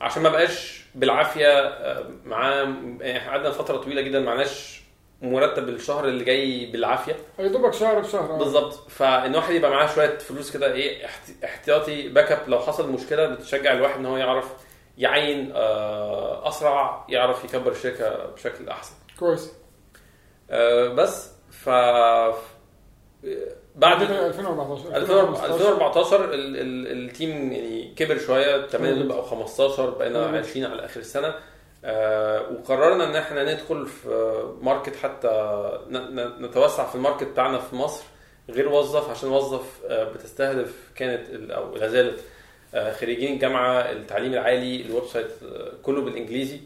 عشان 0.00 0.22
ما 0.22 0.28
بقاش 0.28 0.84
بالعافية 0.94 1.58
آه، 1.58 2.10
معاه 2.24 2.74
يعني 3.00 3.28
قعدنا 3.28 3.50
فترة 3.50 3.76
طويلة 3.76 4.02
جدا 4.02 4.20
معناش 4.20 4.82
مرتب 5.22 5.68
الشهر 5.68 6.04
اللي 6.08 6.24
جاي 6.24 6.66
بالعافية 6.66 7.16
يا 7.38 7.48
دوبك 7.48 7.74
شهر 7.74 8.00
بشهر 8.00 8.34
آه. 8.34 8.38
بالظبط 8.38 8.90
فإن 8.90 9.34
واحد 9.34 9.54
يبقى 9.54 9.70
معاه 9.70 9.86
شوية 9.94 10.18
فلوس 10.18 10.52
كده 10.52 10.72
إيه 10.72 11.04
احت- 11.06 11.44
احتياطي 11.44 12.08
backup 12.08 12.48
لو 12.48 12.58
حصل 12.58 12.90
مشكلة 12.92 13.26
بتشجع 13.26 13.72
الواحد 13.72 13.98
إن 13.98 14.06
هو 14.06 14.16
يعرف 14.16 14.52
يعين 14.98 15.52
آه، 15.54 16.48
أسرع 16.48 17.06
يعرف 17.08 17.44
يكبر 17.44 17.70
الشركة 17.72 18.26
بشكل 18.26 18.68
أحسن 18.68 18.94
كويس 19.18 19.52
آه، 20.50 20.88
بس 20.88 21.30
ف 21.50 21.68
بعد 23.76 24.02
2014 24.02 24.96
2014 24.96 26.24
ال- 26.24 26.34
ال- 26.56 27.04
ال 27.08 27.17
team 27.17 27.52
يعني 27.52 27.94
كبر 27.96 28.18
شوية 28.18 28.66
8 28.66 28.92
مم. 28.94 28.98
دول 28.98 29.08
بقوا 29.08 29.22
15 29.22 29.90
بقينا 29.90 30.26
مم. 30.26 30.34
20 30.36 30.66
على 30.66 30.84
آخر 30.84 31.00
السنة 31.00 31.34
وقررنا 31.84 33.04
إن 33.04 33.16
إحنا 33.16 33.52
ندخل 33.54 33.86
في 33.86 34.42
market 34.62 34.96
حتى 34.96 35.70
نتوسع 36.40 36.86
في 36.86 36.94
ال 36.94 36.98
market 36.98 37.24
بتاعنا 37.24 37.58
في 37.58 37.76
مصر 37.76 38.04
غير 38.50 38.68
وظف 38.68 39.10
عشان 39.10 39.28
وظف 39.28 39.80
آه 39.88 40.04
بتستهدف 40.04 40.90
كانت 40.96 41.50
أو 41.50 41.76
لا 41.76 41.88
زالت 41.88 42.20
آه 42.74 42.92
خريجين 42.92 43.32
الجامعة 43.32 43.80
التعليم 43.80 44.32
العالي 44.32 44.82
ال 44.82 45.04
website 45.04 45.26
آه 45.42 45.72
كله 45.82 46.00
بالإنجليزي. 46.02 46.60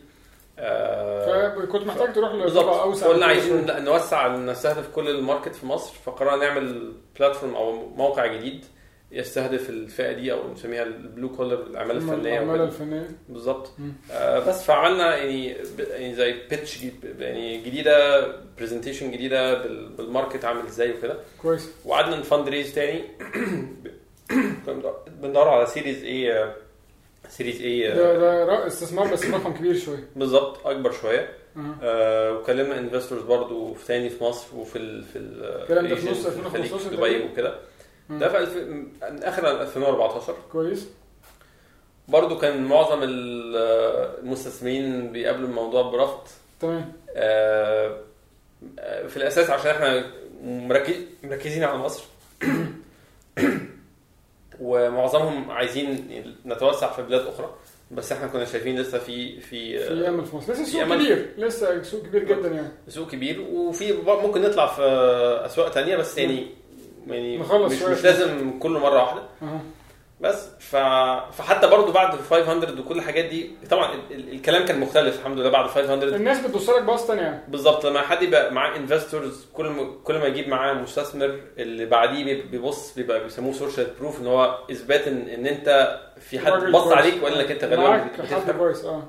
آه 0.59 1.49
فكنت 1.67 1.83
محتاج 1.87 2.13
تروح 2.15 2.33
لطبقه 2.33 2.83
أوسع 2.83 3.07
قلنا 3.07 3.27
عايزين. 3.27 3.85
نوسع 3.85 4.29
نستهدف 4.37 4.89
كل 4.95 5.09
ال 5.09 5.15
market 5.15 5.55
في 5.55 5.67
مصر 5.67 5.95
فقررنا 6.07 6.37
نعمل 6.49 6.93
platform 7.19 7.55
أو 7.55 7.73
موقع 7.89 8.27
جديد. 8.27 8.65
يستهدف 9.13 9.71
الفئة 9.71 10.13
دي 10.13 10.33
أو 10.33 10.53
نسميها 10.53 10.83
ال 10.83 10.92
blue 10.92 11.29
collar 11.29 11.63
الاعمال 11.63 11.97
الفنية 11.97 12.41
وكده. 12.41 12.65
الفنية 12.65 13.09
بالظبط. 13.29 13.71
آه 14.13 14.39
بس 14.39 14.65
فعملنا 14.65 15.17
يعني 15.17 15.57
يعني 15.91 16.15
زي 16.15 16.35
pitch 16.51 16.79
يعني 17.19 17.59
جديدة 17.63 18.27
presentation 18.59 19.11
جديدة 19.11 19.63
بال- 19.63 19.89
بال 19.89 20.03
market 20.03 20.45
عامل 20.45 20.67
إزاي 20.67 20.93
وكده 20.93 21.17
كويس 21.43 21.71
وقعدنا 21.85 22.17
ن 22.17 22.49
fundraise 22.49 22.75
تاني 22.75 23.03
بندور 25.23 25.49
على 25.49 25.67
Series 25.67 26.05
A 26.05 26.57
Series 27.29 27.61
A 27.61 27.95
ده 27.95 28.45
ده 28.47 28.67
استثمار 28.67 29.13
بس 29.13 29.27
رقم 29.27 29.53
كبير 29.53 29.75
شوية 29.77 30.09
بالظبط 30.17 30.67
أكبر 30.67 30.93
شوية 30.93 31.29
أها. 31.57 31.79
آه 31.83 32.33
وكلمنا 32.33 32.79
investors 32.79 33.23
برضو 33.23 33.75
في 33.75 33.87
تاني 33.87 34.11
في 34.11 34.25
مصر 34.25 34.57
وفي 34.57 34.77
ال 34.79 35.05
في 35.05 35.19
ال 35.19 35.45
الكلام 35.63 35.89
ده 35.89 35.95
في 35.95 36.07
region 36.07 36.11
نص 36.11 36.27
في 36.27 36.39
الخليج، 36.41 36.73
2015 36.73 36.97
دبي؟ 36.97 37.25
وكده. 37.33 37.59
ده 38.11 38.29
في 38.29 38.39
الف... 38.39 38.57
آخر 39.25 39.61
2014 39.63 40.35
كويس. 40.53 40.89
برضو 42.09 42.39
كان 42.39 42.65
معظم 42.65 43.03
ال- 43.03 43.57
المستثمرين 44.23 45.13
بيقابلوا 45.13 45.49
الموضوع 45.49 45.83
برفض. 45.83 46.21
تمام. 46.61 46.93
آه، 47.17 47.97
آه، 48.79 49.07
في 49.07 49.17
الأساس 49.17 49.51
عشان 49.51 49.71
إحنا 49.71 50.05
مركز- 50.45 51.05
مركزين 51.23 51.65
على 51.65 51.79
مصر. 51.79 52.03
ومعظمهم 54.61 55.51
عايزين 55.51 56.09
نتوسع 56.47 56.93
في 56.93 57.03
بلاد 57.03 57.27
أخرى. 57.27 57.55
بس 57.91 58.13
إحنا 58.13 58.27
كنا 58.27 58.45
شايفين 58.45 58.79
لسه 58.79 58.99
في 58.99 59.41
في 59.41 59.79
في 59.79 60.07
آه، 60.07 60.09
أمل 60.09 60.27
في 60.27 60.37
مصر. 60.37 60.53
لسه 60.53 60.65
في 60.65 60.71
سوق. 60.71 60.85
كبير. 60.85 61.29
لسه 61.39 61.83
سوق 61.83 62.03
كبير 62.03 62.25
جدا 62.25 62.49
يعني. 62.49 62.69
سوق 62.89 63.11
كبير. 63.11 63.41
وفي 63.41 63.93
ممكن 63.93 64.43
نطلع 64.43 64.67
في 64.67 64.83
أسواق 65.47 65.71
تانية 65.71 65.97
بس 65.97 66.19
يعني 66.19 66.47
يعني 67.07 67.39
نخلص 67.39 67.73
مش. 67.73 67.83
مش 67.83 68.05
لازم 68.05 68.59
كله 68.59 68.79
مرة 68.79 68.99
واحدة. 69.03 69.23
بس 70.21 70.49
ف... 70.61 70.77
فحتى 71.33 71.67
برضو 71.71 71.93
بعد 71.93 72.17
500 72.17 72.81
وكل 72.81 72.97
الحاجات 72.99 73.25
دي 73.25 73.51
طبعا 73.71 73.95
ال... 73.95 74.01
ال- 74.11 74.33
الكلام 74.33 74.65
كان 74.65 74.81
مختلف 74.81 75.19
الحمد 75.21 75.39
لله 75.39 75.51
بعد 75.51 75.67
500 75.67 76.17
الناس 76.17 76.41
بتبص 76.41 76.69
لك 76.71 76.83
باص 76.83 77.11
يعني 77.11 77.41
بالظبط 77.49 77.87
لما 77.87 78.01
حد 78.01 78.23
يبقى 78.23 78.53
معاه 78.55 78.77
investors 78.77 79.47
كل 79.55 79.67
ما 79.67 79.91
كل 80.05 80.19
ما 80.19 80.27
يجيب 80.27 80.49
معاه 80.49 80.73
مستثمر 80.73 81.41
اللي 81.59 81.87
بعديه 81.87 82.25
بي- 82.25 82.43
بيبص 82.43 82.95
بيبقى 82.95 83.25
بيسموه 83.25 83.53
social 83.53 83.87
proof 84.01 84.21
إن 84.21 84.27
هو 84.27 84.59
إثبات 84.71 85.09
ان, 85.09 85.29
إن 85.29 85.47
أنت 85.47 85.99
في 86.21 86.39
حد 86.39 86.53
بص. 86.53 86.93
عليك 86.93 87.23
ولا 87.25 87.41
انك 87.41 87.51
أنت 87.51 87.65
غالبا 87.65 88.11
حد 88.35 88.51
كويس 88.51 88.85
آه 88.85 89.03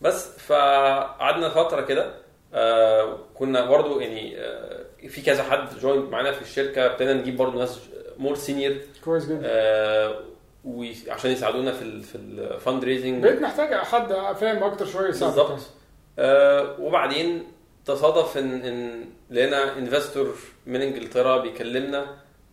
بس 0.00 0.38
فقعدنا 0.38 1.48
فترة 1.48 1.80
كده 1.80 2.14
آه 2.54 3.18
كنا 3.34 3.64
برضو 3.64 4.00
يعني 4.00 4.38
آه 4.40 4.80
في 5.08 5.22
كذا 5.22 5.42
حد 5.42 5.78
join 5.78 6.00
معانا 6.10 6.32
في 6.32 6.42
الشركة 6.42 6.86
ابتدينا 6.86 7.12
نجيب 7.12 7.36
برضو 7.36 7.58
ناس 7.58 7.78
more 8.18 8.34
senior 8.34 8.76
كويس 9.04 9.26
جدا. 9.26 9.40
آه 9.44 10.20
وعشان 10.64 11.30
يساعدونا 11.30 11.72
في 11.72 11.82
ال 11.82 12.02
في 12.02 12.14
ال 12.14 12.84
fundraising 12.84 13.22
بقيت 13.22 13.42
محتاج 13.42 13.74
حد 13.74 14.12
فاهم 14.12 14.62
أكتر 14.62 14.86
شوية 14.86 15.08
يساعدك 15.08 15.36
بالظبط. 15.36 15.60
آه 16.18 16.76
وبعدين 16.80 17.44
تصادف 17.86 18.38
إن 18.38 18.52
إن 18.64 19.04
لقينا 19.30 19.78
investor 19.78 20.34
من 20.66 20.82
إنجلترا 20.82 21.36
بيكلمنا 21.38 22.06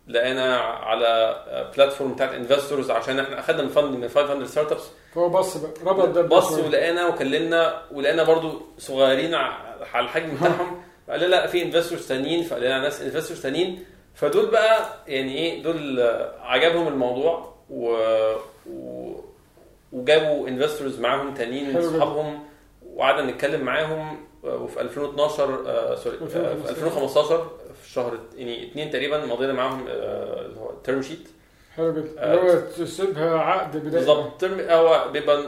لقينا 0.07 0.57
على 0.57 1.35
platform 1.77 2.13
بتاعت 2.13 2.31
investors 2.33 2.91
عشان 2.91 3.19
إحنا 3.19 3.39
أخدنا 3.39 3.61
من 3.61 3.69
fund 3.69 3.95
من 3.95 4.07
500 4.09 4.45
Startups 4.47 4.83
فهو 5.15 5.29
بص 5.29 5.57
بقى 5.57 5.71
ربط 5.85 6.09
ده 6.09 6.21
بص. 6.21 6.51
ولقينا 6.51 7.07
وكلمنا 7.07 7.81
ولقينا 7.91 8.23
برضو 8.23 8.61
صغيرين 8.77 9.35
على 9.35 10.03
الحجم 10.05 10.35
بتاعهم. 10.35 10.81
قال 11.09 11.19
لنا 11.19 11.27
لا 11.27 11.47
في 11.47 11.63
investors 11.63 12.07
تانيين 12.07 12.43
فقال 12.43 12.61
لنا 12.63 12.79
ناس 12.79 13.01
investors 13.01 13.41
تانيين. 13.41 13.85
فدول 14.15 14.45
بقى 14.45 14.85
يعني 15.07 15.37
إيه 15.37 15.63
دول 15.63 15.99
عجبهم 16.41 16.87
الموضوع 16.87 17.53
و, 17.69 17.95
و... 18.69 19.15
وجابوا 19.93 20.47
investors 20.47 20.99
معاهم 20.99 21.33
تانيين 21.33 21.69
من. 21.69 21.77
اصحابهم 21.77 22.39
وقعدنا 22.95 23.31
نتكلم 23.31 23.61
معاهم. 23.61 24.27
وفي 24.43 24.81
2012 24.81 25.63
آه 25.67 25.95
sorry 25.95 26.15
آه، 26.15 26.25
في 26.27 26.35
2015. 26.35 26.69
2015 26.69 27.49
في 27.83 27.91
شهر 27.91 28.19
يعني 28.37 28.67
اثنين 28.71 28.89
تقريبا 28.91 29.25
مضينا 29.25 29.53
معاهم 29.53 29.85
آه، 29.89 30.41
اللي 30.45 30.59
هو 30.59 30.69
ال 30.69 30.76
term 30.76 31.01
sheet 31.01 31.27
حلو 31.75 31.91
جدا. 31.93 32.33
اللي 32.33 32.51
هو 32.53 32.59
تسيبها 32.77 33.39
عقد 33.39 33.77
بداية. 33.77 33.91
بالظبط. 33.91 34.43
هو 34.43 35.09
بيبقى 35.13 35.43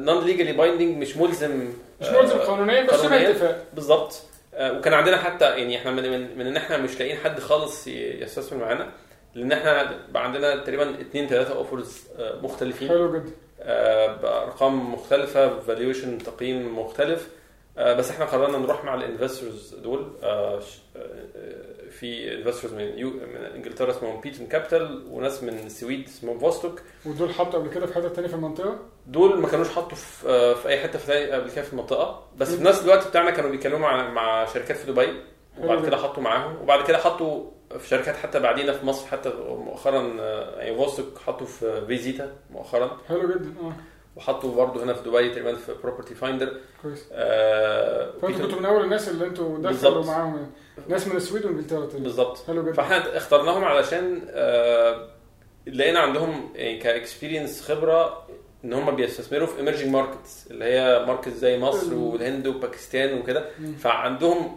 non 0.00 0.24
legally 0.24 0.52
binding 0.52 0.96
مش 0.96 1.16
ملزم 1.16 1.70
مش 2.00 2.08
ملزم 2.08 2.38
قانونيا 2.38 2.82
بس 2.82 3.02
شبه. 3.02 3.30
اتفاق. 3.30 3.64
بالظبط. 3.74 4.22
وكان 4.58 4.94
عندنا 4.94 5.16
حتى 5.16 5.44
يعني 5.44 5.76
إحنا 5.76 5.90
من, 5.90 6.10
من, 6.10 6.38
من 6.38 6.46
إن 6.46 6.56
إحنا 6.56 6.76
مش 6.76 6.98
لاقيين 7.00 7.16
حد 7.16 7.40
خالص 7.40 7.86
يستثمر 7.86 8.58
معانا 8.58 8.90
لأن 9.34 9.52
إحنا 9.52 9.98
بقى 10.10 10.24
عندنا 10.24 10.56
تقريبا 10.56 11.00
اثنين 11.00 11.26
ثلاثة 11.28 11.54
offers 11.54 12.02
مختلفين. 12.42 12.88
حلو 12.88 13.12
جدا. 13.14 13.30
آه، 13.60 14.16
بارقام 14.16 14.92
مختلفة 14.94 15.60
valuation 15.60 16.18
تقييم 16.18 16.78
مختلف. 16.78 17.28
آه، 17.78 17.92
بس 17.94 18.10
إحنا 18.10 18.24
قررنا 18.24 18.58
نروح 18.58 18.84
مع 18.84 18.94
ال 18.94 19.02
investors 19.02 19.74
دول 19.74 20.12
آه، 20.22 20.60
آه، 20.96 21.00
في 22.04 22.34
investors 22.34 22.74
من 22.74 22.98
U 22.98 23.10
من 23.10 23.36
إنجلترا 23.54 23.90
اسمهم 23.90 24.20
Piton 24.20 24.46
Capital 24.46 25.06
وناس 25.10 25.42
من 25.42 25.48
السويد 25.48 26.08
اسمهم 26.08 26.38
Vostok. 26.38 26.82
ودول 27.06 27.34
حطوا 27.34 27.58
قبل 27.60 27.70
كده 27.70 27.86
في 27.86 27.94
حتة 27.94 28.08
تانية 28.08 28.28
في 28.28 28.34
المنطقة؟ 28.34 28.78
دول 29.06 29.38
ما 29.40 29.48
كانوش 29.48 29.68
حطوا 29.68 29.96
في 29.96 30.28
آه، 30.28 30.54
في 30.54 30.68
أي 30.68 30.80
حتة 30.80 30.98
في 30.98 31.30
قبل 31.30 31.50
كده 31.50 31.64
في 31.64 31.72
المنطقة. 31.72 32.26
بس 32.38 32.54
في 32.54 32.64
نفس 32.64 32.84
الوقت 32.84 33.08
بتاعنا 33.08 33.30
كانوا 33.30 33.50
بيتكلموا 33.50 33.78
مع 33.78 34.08
مع 34.10 34.44
شركات 34.44 34.76
في 34.76 34.92
دبي 34.92 35.20
وبعد 35.60 35.86
كده. 35.86 35.96
حطوا 35.96 36.22
معاهم. 36.22 36.62
وبعد 36.62 36.84
كده 36.86 36.98
حطوا 36.98 37.50
في 37.78 37.88
شركات 37.88 38.16
حتى 38.16 38.40
بعدينا 38.40 38.72
في 38.72 38.86
مصر 38.86 39.06
حتى 39.06 39.28
مؤخرا 39.48 40.16
آه، 40.20 40.60
يعني 40.60 40.76
Vostok 40.76 41.18
حطوا 41.18 41.46
في 41.46 41.86
Vezeeta 41.86 42.32
مؤخرا. 42.50 43.00
حلو 43.08 43.28
جدا 43.28 43.54
آه. 43.62 43.72
وحطوا 44.16 44.54
برضه 44.54 44.84
هنا 44.84 44.94
في 44.94 45.08
دبي 45.10 45.28
تقريبا 45.30 45.54
في 45.54 45.74
Property 45.82 46.14
Finder 46.14 46.56
كويس. 46.82 47.06
آه 47.12 48.10
فأنتوا 48.22 48.42
كنتوا 48.46 48.58
من 48.58 48.64
أول 48.64 48.84
الناس 48.84 49.08
اللي 49.08 49.26
أنتوا 49.26 49.58
دخلوا. 49.58 50.04
معاهم 50.04 50.34
يعني. 50.36 50.46
ناس 50.88 51.08
من 51.08 51.16
السويد 51.16 51.44
وإنجلترا 51.46 51.88
بالظبط. 51.98 52.46
حلو 52.46 52.62
جدا. 52.62 52.72
فاحنا 52.72 53.16
اخترناهم 53.16 53.64
علشان 53.64 54.20
آه 54.30 55.08
لقينا 55.66 56.00
عندهم 56.00 56.52
يعني 56.54 56.78
ك 56.78 56.86
experience 56.86 57.62
خبرة 57.62 58.26
إن 58.64 58.72
هم 58.72 58.96
بيستثمروا 58.96 59.46
في 59.46 59.58
emerging 59.58 59.90
markets 59.92 60.46
اللي 60.50 60.64
هي 60.64 61.04
market 61.06 61.28
زي 61.28 61.58
مصر. 61.58 61.94
والهند 61.94 62.46
وباكستان 62.46 63.18
وكده. 63.18 63.44
فعندهم 63.78 64.56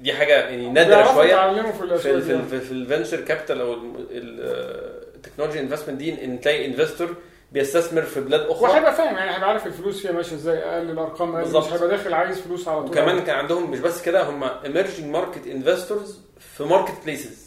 دي, 0.00 0.12
حاجة 0.12 0.32
يعني 0.32 0.70
نادرة 0.70 1.14
شوية. 1.14 1.62
في 1.96 2.20
في 2.20 2.42
في 2.42 2.60
في 2.60 2.72
ال 2.72 2.78
venture 2.78 3.20
capital 3.20 3.60
أو 3.60 3.76
ال 4.10 4.24
technology 4.24 5.60
investment 5.60 5.98
دي 5.98 6.24
إن 6.24 6.40
تلاقي 6.40 6.66
investor 6.66 7.16
بيستثمر 7.54 8.02
في 8.02 8.20
بلاد 8.20 8.40
أخرى. 8.40 8.70
وهيبقى 8.70 8.94
فاهم 8.94 9.16
يعني 9.16 9.34
هيبقى 9.34 9.48
عارف 9.48 9.66
الفلوس 9.66 10.02
فيها 10.02 10.12
ماشية 10.12 10.36
إزاي 10.36 10.58
أقل 10.58 10.90
الأرقام 10.90 11.36
أقل. 11.36 11.58
مش 11.58 11.72
هيبقى 11.72 11.88
داخل 11.88 12.14
عايز 12.14 12.40
فلوس 12.40 12.68
على 12.68 12.80
طول. 12.82 12.90
وكمان 12.90 13.20
كان 13.20 13.36
عندهم 13.36 13.70
مش 13.70 13.78
بس 13.78 14.02
كده 14.02 14.22
هم 14.30 14.44
emerging 14.48 15.16
market 15.16 15.46
investors 15.48 16.10
في 16.56 16.64
marketplaces 16.64 17.43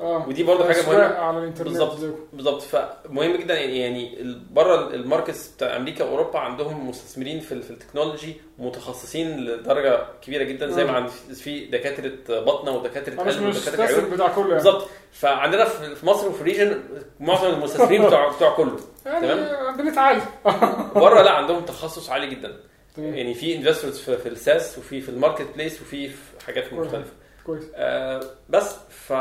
آه. 0.00 0.28
ودي 0.28 0.42
برضه 0.42 0.64
حاجة 0.68 0.86
مهمة. 0.86 1.04
على 1.04 1.38
الإنترنت 1.38 1.68
بالظبط. 1.68 1.98
بالظبط. 2.32 2.62
فمهم 2.62 3.36
جدا 3.36 3.54
يعني 3.60 3.78
يعني 3.80 4.18
بره 4.50 4.88
ال 4.94 5.01
markets 5.01 5.48
بتاع 5.48 5.76
أمريكا 5.76 6.04
وأوروبا 6.04 6.38
عندهم 6.38 6.88
مستثمرين 6.88 7.40
في 7.40 7.62
في 7.62 7.70
ال 7.70 7.76
technology 7.76 8.34
متخصصين 8.58 9.44
لدرجة 9.44 10.06
كبيرة 10.22 10.44
جدا 10.44 10.66
زي 10.70 10.84
ما 10.84 10.90
آه. 10.90 10.94
عند 10.94 11.08
في 11.34 11.66
دكاترة 11.66 12.40
بطنة 12.40 12.70
ودكاترة 12.76 13.16
قلب 13.16 13.46
ودكاترة 13.46 13.82
عيون. 13.84 14.10
بتاع 14.10 14.28
كله 14.28 14.42
يعني. 14.44 14.54
بالظبط. 14.54 14.88
فعندنا 15.12 15.64
في 15.64 16.06
مصر 16.06 16.28
وفي 16.28 16.44
region 16.44 16.80
معظم 17.20 17.50
المستثمرين 17.50 18.02
بتوع 18.06 18.28
بتوع 18.36 18.54
كله. 18.56 18.76
يعني 19.06 19.72
بنتعالج 19.82 20.22
بره 21.04 21.22
لا 21.22 21.30
عندهم 21.30 21.64
تخصص 21.64 22.10
عالي 22.10 22.26
جدا. 22.26 22.56
تمام. 22.96 23.14
يعني 23.14 23.34
في 23.34 23.56
investors 23.56 23.98
في, 23.98 24.28
ال 24.28 24.38
SaaS 24.38 24.78
وفي 24.78 25.00
في 25.00 25.08
ال 25.08 25.46
marketplace 25.54 25.80
وفي 25.82 26.08
في 26.08 26.44
حاجات. 26.46 26.72
مختلفة. 26.72 27.10
كويس. 27.50 27.64
آه 27.74 28.20
بس 28.48 28.76
ف 28.90 29.12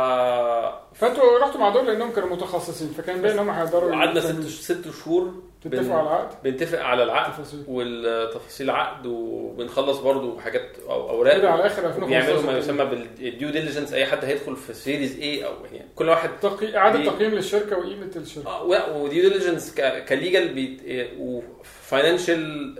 فأنتوا 0.99 1.39
رحتوا 1.39 1.59
مع 1.59 1.69
دول 1.69 1.87
لأنهم 1.87 2.11
كانوا 2.11 2.29
متخصصين 2.29 2.87
فكان 2.97 3.21
باين 3.21 3.33
ان 3.33 3.39
هم 3.39 3.49
هيقدروا 3.49 3.91
قعدنا 3.91 4.19
ست 4.21 4.41
ست 4.41 4.91
شهور 5.03 5.33
تتفقوا 5.63 5.95
على 5.97 6.07
العقد؟ 6.07 6.35
بنتفق 6.43 6.79
على 6.79 7.03
العقد 7.03 7.33
تفاصيل. 7.33 7.63
والتفاصيل 7.67 8.69
العقد 8.69 9.05
وبنخلص 9.05 9.97
برضو 9.97 10.39
حاجات 10.39 10.61
أو 10.89 11.05
كده 11.05 11.09
اوراق 11.09 11.45
على 11.51 11.65
آخر 11.65 11.85
2015 11.87 12.05
بيعملوا 12.07 12.41
ما 12.51 12.57
يسمى 12.57 12.85
بال 12.85 13.11
due 13.11 13.49
diligence 13.49 13.93
أي 13.93 14.05
حد 14.05 14.25
هيدخل 14.25 14.55
في 14.55 14.73
Series 14.73 15.19
A 15.19 15.45
أو 15.45 15.51
يعني 15.71 15.87
كل 15.95 16.09
واحد 16.09 16.29
تقي... 16.41 16.77
إعادة 16.77 17.05
تقييم 17.05 17.31
للشركة 17.31 17.77
وقيمة 17.77 18.11
الشركة. 18.15 18.47
آه 18.47 18.97
و 18.97 19.05
due 19.05 19.29
diligence 19.29 19.75
ك 20.09 20.20
legal 20.20 20.77
و 21.19 21.35
financial 21.35 22.73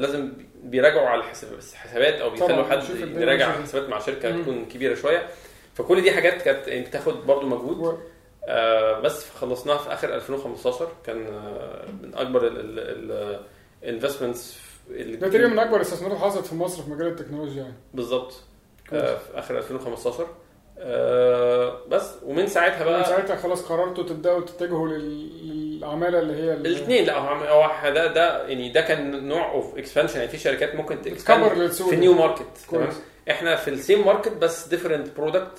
لازم 0.00 0.32
بيراجعوا 0.62 1.08
على 1.08 1.20
الحساب- 1.20 1.52
الحسابات 1.72 2.14
أو 2.14 2.30
بيخلوا 2.30 2.64
حد 2.64 2.82
يراجع. 3.16 3.54
الحسابات 3.54 3.88
مع 3.88 3.98
شركة. 3.98 4.30
تكون 4.42 4.64
كبيرة 4.64 4.94
شوية. 4.94 5.26
فكل 5.74 6.02
دي 6.02 6.12
حاجات 6.12 6.42
كانت 6.42 6.68
يعني 6.68 6.84
بتاخد 6.84 7.26
برضو 7.26 7.46
مجهود. 7.46 7.98
آه 8.48 9.00
بس 9.00 9.30
خلصناها 9.30 9.78
في 9.78 9.92
آخر 9.92 10.14
2015 10.14 10.88
كان 11.06 11.26
آه 11.26 11.84
من 12.02 12.14
أكبر 12.14 12.46
ال 13.82 13.88
investments 13.88 14.58
ده 14.90 15.28
تقريبا 15.28 15.48
من 15.48 15.58
أكبر 15.58 15.76
الاستثمارات 15.76 16.16
اللي 16.16 16.30
حصلت 16.30 16.46
في 16.46 16.54
مصر 16.54 16.82
في 16.82 16.90
مجال 16.90 17.06
التكنولوجيا 17.06 17.62
يعني. 17.62 17.74
بالظبط. 17.94 18.34
آه 18.92 19.16
في 19.16 19.38
آخر 19.38 19.58
2015 19.58 20.26
آه 20.78 21.78
بس 21.88 22.10
ومن 22.26 22.46
ساعتها 22.46 22.84
من 22.84 22.90
بقى 22.90 23.04
ساعتها 23.04 23.36
خلاص 23.36 23.62
قررتوا 23.64 24.04
تبدأوا 24.04 24.40
تتجهوا 24.40 24.88
لل... 24.88 25.48
للعمالة 25.78 26.18
اللي 26.18 26.32
هي 26.36 26.52
ال- 26.54 26.66
الاثنين 26.66 27.04
لا 27.04 27.18
هو 27.18 27.90
ده 27.90 28.06
ده 28.06 28.46
يعني 28.48 28.68
ده 28.72 28.80
كان 28.80 29.28
نوع 29.28 29.52
of 29.52 29.78
expansion 29.78 30.16
يعني 30.18 30.28
في 30.28 30.38
شركات 30.38 30.74
ممكن 30.74 31.02
تكبر 31.02 31.48
في 31.72 31.96
new 31.96 32.12
market 32.14 32.42
تمام؟ 32.70 32.84
كويس 32.84 32.96
إحنا 33.30 33.56
في 33.56 33.70
ال 33.70 33.77
same 33.77 34.06
market 34.06 34.32
بس 34.32 34.68
different 34.68 35.16
product 35.16 35.58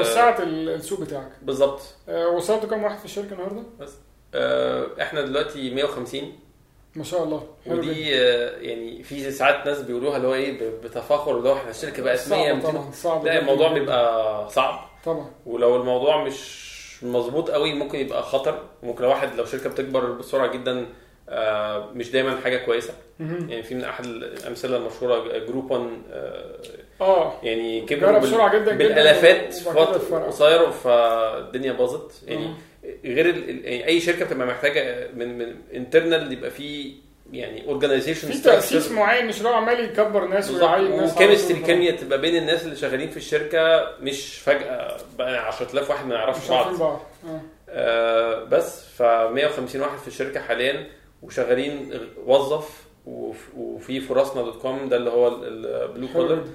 وسعت 0.00 0.40
ال- 0.40 0.68
السوق 0.68 1.00
بتاعك. 1.00 1.32
بالظبط. 1.42 1.80
آه، 2.08 2.28
وصلتوا 2.28 2.68
كام 2.68 2.84
واحد 2.84 2.98
في 2.98 3.04
الشركة 3.04 3.32
النهارده؟ 3.32 3.62
آه 4.34 4.86
إحنا 5.02 5.20
دلوقتي 5.22 5.74
150 5.74 6.38
ما 6.96 7.04
شاء 7.04 7.22
الله. 7.24 7.46
ودي 7.66 8.20
آه 8.20 8.50
يعني 8.58 9.02
في 9.02 9.30
ساعات 9.30 9.66
ناس 9.66 9.82
بيقولوها 9.82 10.16
اللي 10.16 10.28
هو 10.28 10.34
إيه 10.34 10.70
بتفاخر 10.84 11.36
اللي 11.38 11.48
هو 11.48 11.54
إحنا 11.54 11.70
الشركة 11.70 12.02
بقت 12.02 12.28
100 12.28 12.42
صعب 12.52 12.56
200 12.56 12.70
طبعا 12.72 12.90
صعب 12.92 13.24
لا. 13.26 13.38
الموضوع 13.38 13.72
بيبقى 13.72 14.50
صعب. 14.50 14.88
طبعا. 15.04 15.30
ولو 15.46 15.76
الموضوع 15.76 16.24
مش 16.24 16.70
مظبوط 17.02 17.50
قوي 17.50 17.74
ممكن 17.74 17.98
يبقى 17.98 18.22
خطر. 18.22 18.62
ممكن 18.82 19.02
لو 19.04 19.10
واحد 19.10 19.34
لو 19.34 19.44
شركة 19.44 19.70
بتكبر 19.70 20.10
بسرعة 20.12 20.46
جدا 20.52 20.80
آه، 20.80 20.86
مش 21.94 22.10
دايما 22.10 22.40
حاجة 22.44 22.56
كويسة. 22.56 22.94
يعني 23.20 23.62
في 23.62 23.74
من 23.74 23.84
أحد 23.84 24.04
الأمثلة 24.06 24.76
المشهورة 24.76 25.38
جروبون 25.38 26.02
آه، 26.12 26.56
آه 27.00 27.32
يعني 27.42 27.80
كبروا 27.80 28.18
بسرعة 28.18 28.54
جدا 28.58 28.76
بالآلافات 28.76 29.54
في 29.54 29.68
وقت. 29.68 30.12
قصير 30.12 30.70
فالدنيا 30.70 31.72
باظت 31.72 32.22
يعني. 32.28 32.54
غير 33.04 33.30
ال- 33.30 33.64
يعني 33.64 33.86
أي 33.86 34.00
شركة 34.00 34.24
بتبقى 34.24 34.46
محتاجة 34.46 35.08
من 35.16 35.38
من 35.38 35.54
internal 35.74 36.32
يبقى 36.32 36.50
في 36.50 36.94
يعني 37.32 37.66
organization 37.68 38.28
في 38.32 38.42
تأسيس 38.42 38.90
معين 38.90 39.26
مش 39.26 39.42
هو 39.42 39.52
عمال 39.54 39.84
يكبر 39.84 40.24
ناس 40.26 40.50
ويعين 40.50 40.96
ناس 40.96 41.14
طول. 41.14 41.56
كيمياء 41.66 41.96
تبقى 41.96 42.20
بين 42.20 42.36
الناس 42.36 42.64
اللي 42.64 42.76
شغالين 42.76 43.10
في 43.10 43.16
الشركة 43.16 43.90
مش 44.00 44.38
فجأة 44.38 44.96
بقى 45.18 45.46
10000 45.46 45.90
واحد 45.90 46.06
ما 46.06 46.14
يعرفش 46.14 46.50
بعض 46.50 46.82
آه. 46.82 47.00
آه، 47.68 48.44
بس 48.44 48.84
ف 48.96 49.02
150 49.02 49.80
واحد 49.80 49.98
في 49.98 50.08
الشركة 50.08 50.40
حاليا 50.40 50.86
وشغالين 51.22 51.90
وظف 52.26 52.84
وف- 53.06 53.50
وفي 53.56 54.00
فرصنا 54.00 54.42
dot 54.42 54.62
com 54.62 54.88
ده 54.88 54.96
اللي 54.96 55.10
هو 55.10 55.28
ال 55.44 55.57
blue 55.57 56.08
collar 56.12 56.34
جدا. 56.34 56.50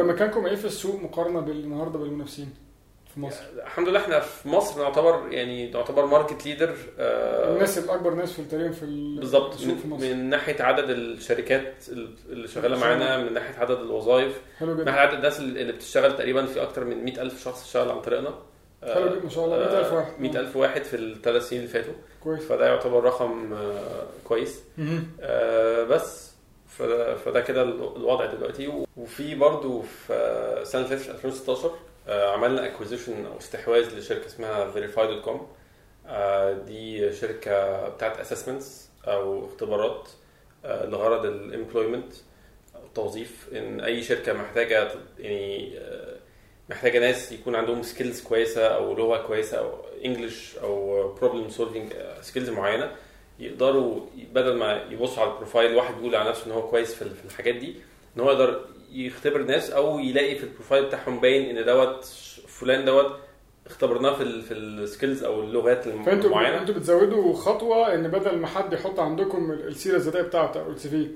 ومكانكم 0.00 0.46
إيه 0.46 0.54
في 0.56 0.64
السوق 0.64 1.00
مقارنة 1.02 1.40
بالنهاردة 1.40 1.98
بالمنافسين 1.98 2.54
في 3.14 3.20
مصر؟ 3.20 3.42
الحمد 3.62 3.88
لله 3.88 4.00
إحنا 4.00 4.20
في 4.20 4.48
مصر 4.48 4.82
نعتبر 4.82 5.28
يعني 5.32 5.70
نعتبر 5.70 6.06
ماركت 6.06 6.46
ليدر 6.46 6.74
الناس 6.98 7.78
الأكبر 7.78 8.14
ناس 8.14 8.32
في 8.32 8.44
تقريبا 8.44 8.70
في 8.72 8.82
ال- 8.82 9.18
بالظبط. 9.20 9.54
السوق 9.54 9.76
في 9.76 9.88
من, 9.88 10.30
ناحية 10.30 10.62
عدد 10.62 10.90
الشركات 10.90 11.74
اللي 12.28 12.48
شغالة 12.48 12.78
معانا 12.78 13.18
من 13.18 13.32
ناحية 13.32 13.58
عدد 13.58 13.78
الوظائف. 13.80 14.40
من 14.60 14.84
ناحية 14.84 15.00
عدد 15.00 15.12
الناس 15.14 15.40
اللي 15.40 15.72
بتشتغل 15.72 16.16
تقريبا 16.16 16.46
في 16.46 16.62
أكتر 16.62 16.84
من 16.84 17.04
100000 17.04 17.44
شخص 17.44 17.64
اشتغل 17.66 17.90
عن 17.90 18.00
طريقنا. 18.00 18.34
حلو 18.84 19.20
ما 19.22 19.28
شاء 19.28 19.44
الله. 19.44 19.56
100000 19.58 19.92
واحد. 19.92 20.20
100000 20.20 20.56
واحد 20.56 20.84
في 20.84 20.96
الثلاث 20.96 21.48
سنين 21.48 21.62
اللي 21.62 21.72
فاتوا. 21.72 21.92
كويس. 22.24 22.42
فده 22.44 22.66
يعتبر 22.66 23.04
رقم 23.04 23.52
آه، 23.52 24.06
كويس. 24.24 24.60
آه، 25.20 25.82
بس 25.84 26.30
فده, 26.68 27.16
فده 27.16 27.40
كده 27.40 27.62
الوضع 27.62 28.26
دلوقتي. 28.26 28.84
وفي 28.96 29.34
برضو 29.34 29.82
في 29.82 30.12
آه، 30.14 30.64
سنة 30.64 30.84
اللي 30.84 30.96
فاتت 30.96 31.10
2016 31.10 31.70
آه، 32.08 32.32
عملنا 32.32 32.66
acquisition 32.66 33.26
أو 33.26 33.38
استحواذ 33.38 33.98
لشركة 33.98 34.26
اسمها 34.26 34.72
verify.com 34.72 35.36
آه، 36.06 36.52
دي 36.52 37.12
شركة 37.12 37.88
بتاعت 37.88 38.20
assessments 38.20 38.88
أو 39.06 39.46
اختبارات 39.46 40.08
آه، 40.64 40.86
لغرض 40.86 41.24
ال 41.24 41.32
employment 41.32 42.12
التوظيف 42.84 43.48
إن 43.52 43.80
أي 43.80 44.02
شركة 44.02 44.32
محتاجة 44.32 44.88
يعني 45.18 45.78
آه، 45.78 46.16
محتاجة 46.70 46.98
ناس 46.98 47.32
يكون 47.32 47.54
عندهم 47.54 47.82
skills 47.82 48.22
كويسة 48.22 48.66
أو 48.66 48.94
لغة 48.94 49.16
كويسة 49.26 49.58
أو 49.58 49.70
English 50.04 50.56
أو 50.62 51.02
problem 51.12 51.48
solving 51.50 51.92
skills 52.20 52.50
معينة 52.50 52.90
يقدروا 53.38 54.00
بدل 54.34 54.54
ما 54.56 54.82
يبصوا 54.90 55.22
على 55.22 55.32
ال 55.32 55.37
profile 55.37 55.74
واحد 55.74 55.94
يقول 55.98 56.14
على 56.16 56.28
نفسه 56.30 56.46
إن 56.46 56.52
هو 56.52 56.68
كويس 56.68 56.94
في 56.94 57.04
الحاجات 57.24 57.54
دي 57.54 57.74
إن 58.16 58.20
هو 58.22 58.30
يقدر 58.30 58.64
يختبر 58.92 59.42
ناس 59.42 59.70
أو 59.70 59.98
يلاقي 59.98 60.34
في 60.34 60.44
ال 60.44 60.49
profile 60.49 60.84
بتاعهم 60.86 61.20
باين 61.20 61.56
إن 61.58 61.64
دوت 61.64 62.04
فلان 62.48 62.84
دوت 62.84 63.16
اختبرناه 63.66 64.14
في 64.14 64.22
ال 64.22 64.42
في 64.42 64.54
ال 64.54 64.64
skills 64.64 65.24
أو 65.24 65.40
اللغات 65.40 65.84
فأنتوا 65.88 66.30
المعينة. 66.30 66.58
أنتوا 66.60 66.74
بتزودوا 66.74 67.34
خطوة 67.34 67.94
إن 67.94 68.08
بدل 68.08 68.36
ما 68.38 68.46
حد 68.46 68.72
يحط 68.72 69.00
عندكم 69.00 69.50
ال- 69.50 69.66
السيرة 69.68 69.96
الذاتية 69.96 70.22
بتاعته 70.22 70.60
أو 70.60 70.70
ال 70.70 70.88
CV 70.88 71.08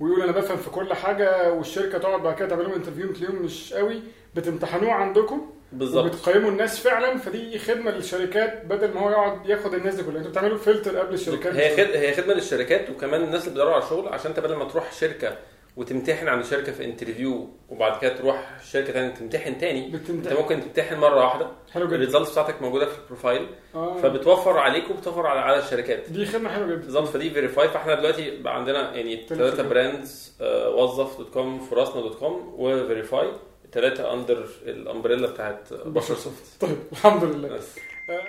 ويقول 0.00 0.22
أنا 0.22 0.32
بفهم 0.32 0.56
في 0.56 0.70
كل 0.70 0.94
حاجة 0.94 1.52
والشركة 1.52 1.98
تقعد 1.98 2.22
بعد 2.22 2.34
كده 2.34 2.48
تعمل 2.48 2.64
لهم 2.64 2.72
interview 2.72 3.12
تلاقيهم 3.12 3.42
مش 3.42 3.72
قوي 3.72 4.02
بتمتحنوه 4.34 4.92
عندكم 4.92 5.50
بالظبط. 5.72 6.04
وبتقيموا 6.04 6.50
الناس 6.50 6.80
فعلا 6.80 7.18
فدي 7.18 7.58
خدمة 7.58 7.90
للشركات 7.90 8.64
بدل 8.64 8.94
ما 8.94 9.00
هو 9.00 9.10
يقعد 9.10 9.46
ياخد 9.46 9.74
الناس 9.74 9.94
دي 9.94 10.02
كلها. 10.02 10.18
أنتوا 10.18 10.30
بتعملوا 10.30 10.58
فلتر 10.58 10.98
قبل 10.98 11.14
الشركات. 11.14 11.54
هي 11.54 11.76
خد... 11.76 11.96
هي 11.96 12.14
خدمة 12.14 12.34
للشركات 12.34 12.90
وكمان 12.90 13.22
الناس 13.22 13.42
اللي 13.42 13.50
بيدوروا 13.54 13.74
على 13.74 13.82
شغل 13.88 14.08
عشان 14.08 14.30
أنت 14.30 14.40
بدل 14.40 14.54
ما 14.54 14.64
تروح 14.64 14.92
شركة 14.92 15.36
وتمتحن 15.76 16.28
عن 16.28 16.40
الشركة 16.40 16.72
في 16.72 16.84
interview 16.84 17.48
وبعد 17.68 18.00
كده 18.00 18.16
تروح 18.16 18.62
شركة 18.64 18.92
ثانية 18.92 19.14
تمتحن 19.14 19.58
تاني. 19.58 19.86
انت 19.86 19.96
بتمتحن 19.96 20.36
ممكن 20.36 20.60
تمتحن 20.60 20.96
مرة 21.00 21.24
واحدة. 21.24 21.50
حلو 21.72 21.86
جدا. 21.86 21.94
ال 21.96 22.01
results 22.01 22.32
بتاعتك 22.32 22.62
موجودة 22.62 22.86
في 22.86 22.98
ال 22.98 23.04
profile 23.04 23.46
آه. 23.74 23.96
فبتوفر 24.02 24.58
عليك 24.58 24.90
وبتوفر 24.90 25.26
على 25.26 25.40
على 25.40 25.58
الشركات. 25.58 26.10
دي 26.10 26.26
خدمة 26.26 26.50
حلوة 26.50 26.66
جدا. 26.66 26.76
بالظبط 26.76 27.08
فدي 27.08 27.30
فيريفاي 27.30 27.68
فاحنا 27.68 27.94
دلوقتي 27.94 28.36
بقى 28.42 28.56
عندنا 28.56 28.94
يعني 28.94 29.16
تلاتة 29.16 29.34
ثلاثة 29.56 29.68
brands 29.68 30.36
وظف 30.74 31.18
dot 31.18 31.30
com 31.34 31.58
فرصنا 31.60 32.00
dot 32.02 32.18
com 32.18 32.54
وفيريفاي 32.58 33.32
الثلاثه 33.64 34.12
under 34.12 34.48
ال 34.66 34.73
umbrella 34.73 35.26
بتاعت 35.26 35.72
بشر 35.72 36.14
سوفت. 36.14 36.60
طيب 36.60 36.76
الحمد 36.92 37.24
لله. 37.24 37.48
بس. 37.48 37.78
آه، 38.10 38.22